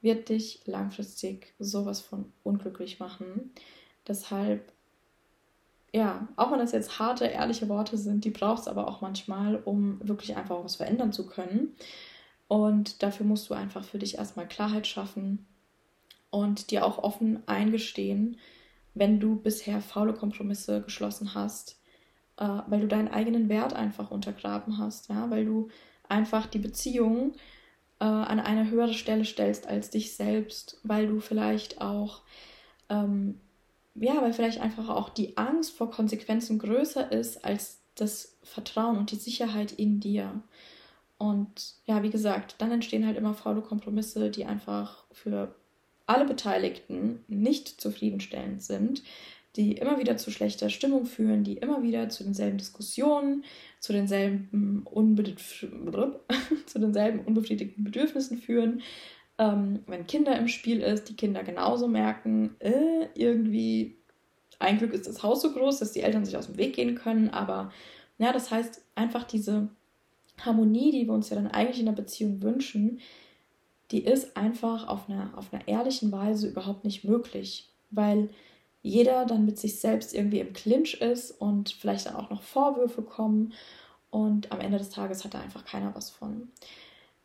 wird 0.01 0.29
dich 0.29 0.61
langfristig 0.65 1.53
sowas 1.59 1.99
von 1.99 2.31
unglücklich 2.43 2.99
machen. 2.99 3.51
Deshalb, 4.07 4.71
ja, 5.91 6.27
auch 6.35 6.51
wenn 6.51 6.59
das 6.59 6.71
jetzt 6.71 6.99
harte, 6.99 7.25
ehrliche 7.25 7.69
Worte 7.69 7.97
sind, 7.97 8.23
die 8.23 8.31
braucht 8.31 8.61
es 8.61 8.67
aber 8.67 8.87
auch 8.87 9.01
manchmal, 9.01 9.57
um 9.57 9.99
wirklich 10.07 10.37
einfach 10.37 10.63
was 10.63 10.77
verändern 10.77 11.11
zu 11.11 11.25
können. 11.25 11.75
Und 12.47 13.03
dafür 13.03 13.25
musst 13.25 13.49
du 13.49 13.53
einfach 13.53 13.83
für 13.83 13.99
dich 13.99 14.17
erstmal 14.17 14.47
Klarheit 14.47 14.87
schaffen 14.87 15.45
und 16.31 16.71
dir 16.71 16.85
auch 16.85 16.97
offen 16.97 17.47
eingestehen, 17.47 18.37
wenn 18.93 19.19
du 19.19 19.35
bisher 19.35 19.81
faule 19.81 20.13
Kompromisse 20.13 20.81
geschlossen 20.81 21.35
hast, 21.35 21.79
äh, 22.37 22.47
weil 22.67 22.81
du 22.81 22.87
deinen 22.87 23.09
eigenen 23.09 23.47
Wert 23.49 23.73
einfach 23.73 24.09
untergraben 24.09 24.79
hast, 24.79 25.09
ja, 25.09 25.29
weil 25.29 25.45
du 25.45 25.69
einfach 26.09 26.47
die 26.47 26.59
Beziehung 26.59 27.33
äh, 27.99 28.05
an 28.05 28.39
eine 28.39 28.69
höhere 28.69 28.93
Stelle 28.93 29.25
stellst 29.25 29.67
als 29.67 29.91
dich 29.91 30.15
selbst, 30.15 30.79
weil 30.83 31.07
du 31.07 31.19
vielleicht 31.19 31.81
auch, 31.81 32.21
ähm, 32.89 33.39
ja, 33.95 34.21
weil 34.21 34.33
vielleicht 34.33 34.59
einfach 34.59 34.89
auch 34.89 35.09
die 35.09 35.37
Angst 35.37 35.71
vor 35.71 35.91
Konsequenzen 35.91 36.59
größer 36.59 37.11
ist 37.11 37.45
als 37.45 37.81
das 37.95 38.37
Vertrauen 38.43 38.97
und 38.97 39.11
die 39.11 39.17
Sicherheit 39.17 39.73
in 39.73 39.99
dir. 39.99 40.41
Und 41.17 41.75
ja, 41.85 42.01
wie 42.01 42.09
gesagt, 42.09 42.55
dann 42.57 42.71
entstehen 42.71 43.05
halt 43.05 43.17
immer 43.17 43.35
faule 43.35 43.61
Kompromisse, 43.61 44.31
die 44.31 44.45
einfach 44.45 45.03
für 45.11 45.53
alle 46.11 46.25
Beteiligten 46.25 47.23
nicht 47.29 47.79
zufriedenstellend 47.79 48.61
sind, 48.61 49.01
die 49.55 49.73
immer 49.73 49.97
wieder 49.97 50.17
zu 50.17 50.29
schlechter 50.29 50.69
Stimmung 50.69 51.05
führen, 51.05 51.43
die 51.43 51.57
immer 51.57 51.83
wieder 51.83 52.09
zu 52.09 52.23
denselben 52.23 52.57
Diskussionen, 52.57 53.43
zu 53.79 53.93
denselben, 53.93 54.85
zu 56.65 56.79
denselben 56.79 57.19
unbefriedigten 57.19 57.83
Bedürfnissen 57.83 58.37
führen. 58.37 58.81
Ähm, 59.37 59.79
wenn 59.87 60.05
Kinder 60.05 60.37
im 60.37 60.49
Spiel 60.49 60.81
ist, 60.81 61.07
die 61.09 61.15
Kinder 61.15 61.43
genauso 61.43 61.87
merken, 61.87 62.55
äh, 62.59 63.07
irgendwie, 63.15 63.97
ein 64.59 64.77
Glück 64.77 64.93
ist 64.93 65.07
das 65.07 65.23
Haus 65.23 65.41
so 65.41 65.53
groß, 65.53 65.79
dass 65.79 65.93
die 65.93 66.01
Eltern 66.01 66.25
sich 66.25 66.35
aus 66.35 66.47
dem 66.47 66.57
Weg 66.57 66.75
gehen 66.75 66.95
können, 66.95 67.29
aber 67.29 67.71
ja, 68.17 68.33
das 68.33 68.51
heißt 68.51 68.83
einfach 68.95 69.23
diese 69.23 69.69
Harmonie, 70.41 70.91
die 70.91 71.07
wir 71.07 71.13
uns 71.13 71.29
ja 71.29 71.35
dann 71.37 71.47
eigentlich 71.47 71.79
in 71.79 71.85
der 71.85 71.93
Beziehung 71.93 72.41
wünschen, 72.41 72.99
die 73.91 74.03
ist 74.03 74.37
einfach 74.37 74.87
auf 74.87 75.09
einer, 75.09 75.37
auf 75.37 75.53
einer 75.53 75.67
ehrlichen 75.67 76.11
Weise 76.11 76.47
überhaupt 76.47 76.85
nicht 76.85 77.03
möglich, 77.03 77.69
weil 77.89 78.29
jeder 78.81 79.25
dann 79.25 79.45
mit 79.45 79.59
sich 79.59 79.79
selbst 79.79 80.13
irgendwie 80.13 80.39
im 80.39 80.53
Clinch 80.53 80.95
ist 80.95 81.31
und 81.31 81.71
vielleicht 81.71 82.07
dann 82.07 82.15
auch 82.15 82.29
noch 82.29 82.41
Vorwürfe 82.41 83.01
kommen 83.01 83.53
und 84.09 84.51
am 84.51 84.59
Ende 84.59 84.77
des 84.77 84.89
Tages 84.89 85.23
hat 85.23 85.33
da 85.33 85.41
einfach 85.41 85.65
keiner 85.65 85.93
was 85.93 86.09
von. 86.09 86.49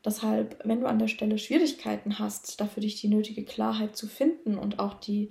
Deshalb, 0.05 0.61
wenn 0.65 0.81
du 0.81 0.87
an 0.87 0.99
der 0.99 1.09
Stelle 1.09 1.39
Schwierigkeiten 1.39 2.19
hast, 2.19 2.61
dafür 2.61 2.83
dich 2.83 3.01
die 3.01 3.09
nötige 3.09 3.45
Klarheit 3.45 3.97
zu 3.97 4.07
finden 4.07 4.59
und 4.59 4.79
auch 4.79 4.95
die 4.95 5.31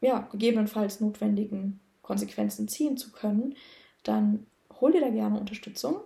ja, 0.00 0.20
gegebenenfalls 0.32 1.00
notwendigen 1.00 1.80
Konsequenzen 2.02 2.68
ziehen 2.68 2.96
zu 2.96 3.12
können, 3.12 3.54
dann 4.02 4.46
hol 4.80 4.92
dir 4.92 5.00
da 5.00 5.10
gerne 5.10 5.38
Unterstützung 5.38 5.96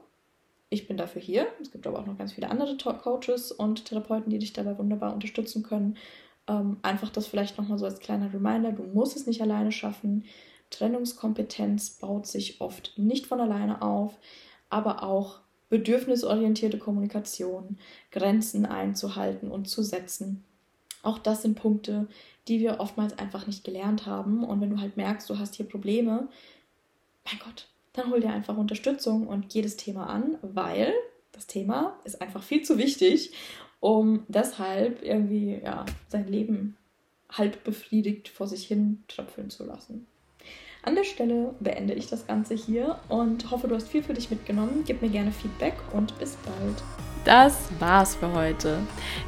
ich 0.70 0.86
bin 0.86 0.96
dafür 0.96 1.22
hier. 1.22 1.46
Es 1.60 1.70
gibt 1.70 1.86
aber 1.86 1.98
auch 1.98 2.06
noch 2.06 2.18
ganz 2.18 2.32
viele 2.32 2.50
andere 2.50 2.76
Coaches 2.76 3.52
und 3.52 3.86
Therapeuten, 3.86 4.30
die 4.30 4.38
dich 4.38 4.52
dabei 4.52 4.76
wunderbar 4.78 5.14
unterstützen 5.14 5.62
können. 5.62 5.96
Ähm, 6.46 6.78
einfach 6.82 7.10
das 7.10 7.26
vielleicht 7.26 7.58
nochmal 7.58 7.78
so 7.78 7.84
als 7.84 8.00
kleiner 8.00 8.32
Reminder, 8.32 8.72
du 8.72 8.82
musst 8.82 9.16
es 9.16 9.26
nicht 9.26 9.42
alleine 9.42 9.72
schaffen. 9.72 10.24
Trennungskompetenz 10.70 11.90
baut 11.90 12.26
sich 12.26 12.60
oft 12.60 12.92
nicht 12.96 13.26
von 13.26 13.40
alleine 13.40 13.80
auf, 13.80 14.18
aber 14.68 15.02
auch 15.02 15.40
bedürfnisorientierte 15.70 16.78
Kommunikation, 16.78 17.78
Grenzen 18.10 18.66
einzuhalten 18.66 19.50
und 19.50 19.68
zu 19.68 19.82
setzen. 19.82 20.44
Auch 21.02 21.18
das 21.18 21.42
sind 21.42 21.58
Punkte, 21.58 22.08
die 22.48 22.60
wir 22.60 22.80
oftmals 22.80 23.18
einfach 23.18 23.46
nicht 23.46 23.64
gelernt 23.64 24.06
haben. 24.06 24.44
Und 24.44 24.60
wenn 24.60 24.70
du 24.70 24.80
halt 24.80 24.96
merkst, 24.96 25.28
du 25.28 25.38
hast 25.38 25.54
hier 25.54 25.66
Probleme, 25.66 26.28
mein 27.24 27.38
Gott, 27.44 27.68
dann 27.98 28.10
hol 28.10 28.20
dir 28.20 28.30
einfach 28.30 28.56
Unterstützung 28.56 29.26
und 29.26 29.48
geh 29.48 29.62
das 29.62 29.76
Thema 29.76 30.08
an, 30.08 30.38
weil 30.42 30.92
das 31.32 31.46
Thema 31.46 31.98
ist 32.04 32.20
einfach 32.20 32.42
viel 32.42 32.62
zu 32.62 32.78
wichtig, 32.78 33.32
um 33.80 34.24
deshalb 34.28 35.02
irgendwie 35.02 35.60
ja, 35.62 35.84
sein 36.08 36.26
Leben 36.26 36.76
halb 37.30 37.62
befriedigt 37.64 38.28
vor 38.28 38.46
sich 38.46 38.66
hin 38.66 39.04
tröpfeln 39.08 39.50
zu 39.50 39.64
lassen. 39.64 40.06
An 40.82 40.94
der 40.94 41.04
Stelle 41.04 41.54
beende 41.60 41.92
ich 41.92 42.06
das 42.06 42.26
Ganze 42.26 42.54
hier 42.54 42.98
und 43.08 43.50
hoffe, 43.50 43.68
du 43.68 43.74
hast 43.74 43.88
viel 43.88 44.02
für 44.02 44.14
dich 44.14 44.30
mitgenommen. 44.30 44.84
Gib 44.86 45.02
mir 45.02 45.10
gerne 45.10 45.32
Feedback 45.32 45.74
und 45.92 46.18
bis 46.18 46.36
bald. 46.36 46.82
Das 47.24 47.68
war's 47.78 48.14
für 48.14 48.32
heute. 48.32 48.78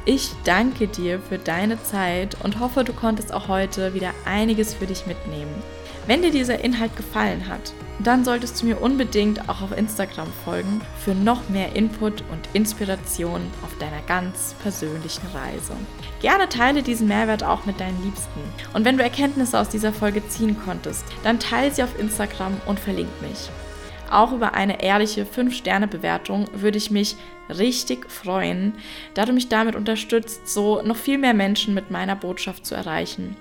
Ich 0.05 0.31
danke 0.43 0.87
dir 0.87 1.19
für 1.19 1.37
deine 1.37 1.81
Zeit 1.83 2.35
und 2.43 2.59
hoffe, 2.59 2.83
du 2.83 2.93
konntest 2.93 3.33
auch 3.33 3.47
heute 3.47 3.93
wieder 3.93 4.11
einiges 4.25 4.73
für 4.73 4.87
dich 4.87 5.05
mitnehmen. 5.05 5.53
Wenn 6.07 6.23
dir 6.23 6.31
dieser 6.31 6.63
Inhalt 6.63 6.95
gefallen 6.95 7.47
hat, 7.47 7.73
dann 7.99 8.25
solltest 8.25 8.61
du 8.61 8.65
mir 8.65 8.81
unbedingt 8.81 9.47
auch 9.47 9.61
auf 9.61 9.77
Instagram 9.77 10.27
folgen 10.43 10.81
für 10.97 11.13
noch 11.13 11.49
mehr 11.49 11.75
Input 11.75 12.23
und 12.31 12.49
Inspiration 12.53 13.41
auf 13.63 13.77
deiner 13.77 14.01
ganz 14.07 14.55
persönlichen 14.63 15.27
Reise. 15.27 15.73
Gerne 16.21 16.49
teile 16.49 16.81
diesen 16.81 17.07
Mehrwert 17.07 17.43
auch 17.43 17.65
mit 17.65 17.79
deinen 17.79 18.01
Liebsten. 18.03 18.39
Und 18.73 18.85
wenn 18.85 18.97
du 18.97 19.03
Erkenntnisse 19.03 19.59
aus 19.59 19.69
dieser 19.69 19.93
Folge 19.93 20.27
ziehen 20.27 20.57
konntest, 20.65 21.05
dann 21.23 21.39
teile 21.39 21.71
sie 21.71 21.83
auf 21.83 21.99
Instagram 21.99 22.59
und 22.65 22.79
verlink 22.79 23.09
mich. 23.21 23.49
Auch 24.09 24.33
über 24.33 24.55
eine 24.55 24.83
ehrliche 24.83 25.23
5-Sterne-Bewertung 25.23 26.47
würde 26.53 26.77
ich 26.77 26.91
mich 26.91 27.15
richtig 27.49 28.09
freuen, 28.09 28.73
da 29.13 29.25
du 29.25 29.33
mich 29.33 29.49
damit 29.49 29.75
unterstützt, 29.75 30.47
so 30.47 30.81
noch 30.81 30.97
viel 30.97 31.17
mehr 31.17 31.33
Menschen 31.33 31.73
mit 31.73 31.91
meiner 31.91 32.15
Botschaft 32.15 32.65
zu 32.65 32.75
erreichen. 32.75 33.35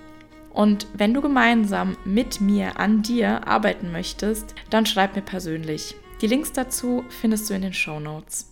Und 0.51 0.87
wenn 0.95 1.15
du 1.15 1.21
gemeinsam 1.21 1.97
mit 2.05 2.41
mir 2.41 2.79
an 2.79 3.03
dir 3.03 3.47
arbeiten 3.47 3.93
möchtest, 3.93 4.55
dann 4.69 4.87
schreib 4.87 5.17
mir 5.17 5.23
persönlich. 5.23 5.95
Die 6.21 6.27
Links 6.27 6.53
dazu 6.53 7.05
findest 7.09 7.49
du 7.49 7.55
in 7.55 7.63
den 7.63 7.73
Show 7.73 8.01
Notes. 8.01 8.50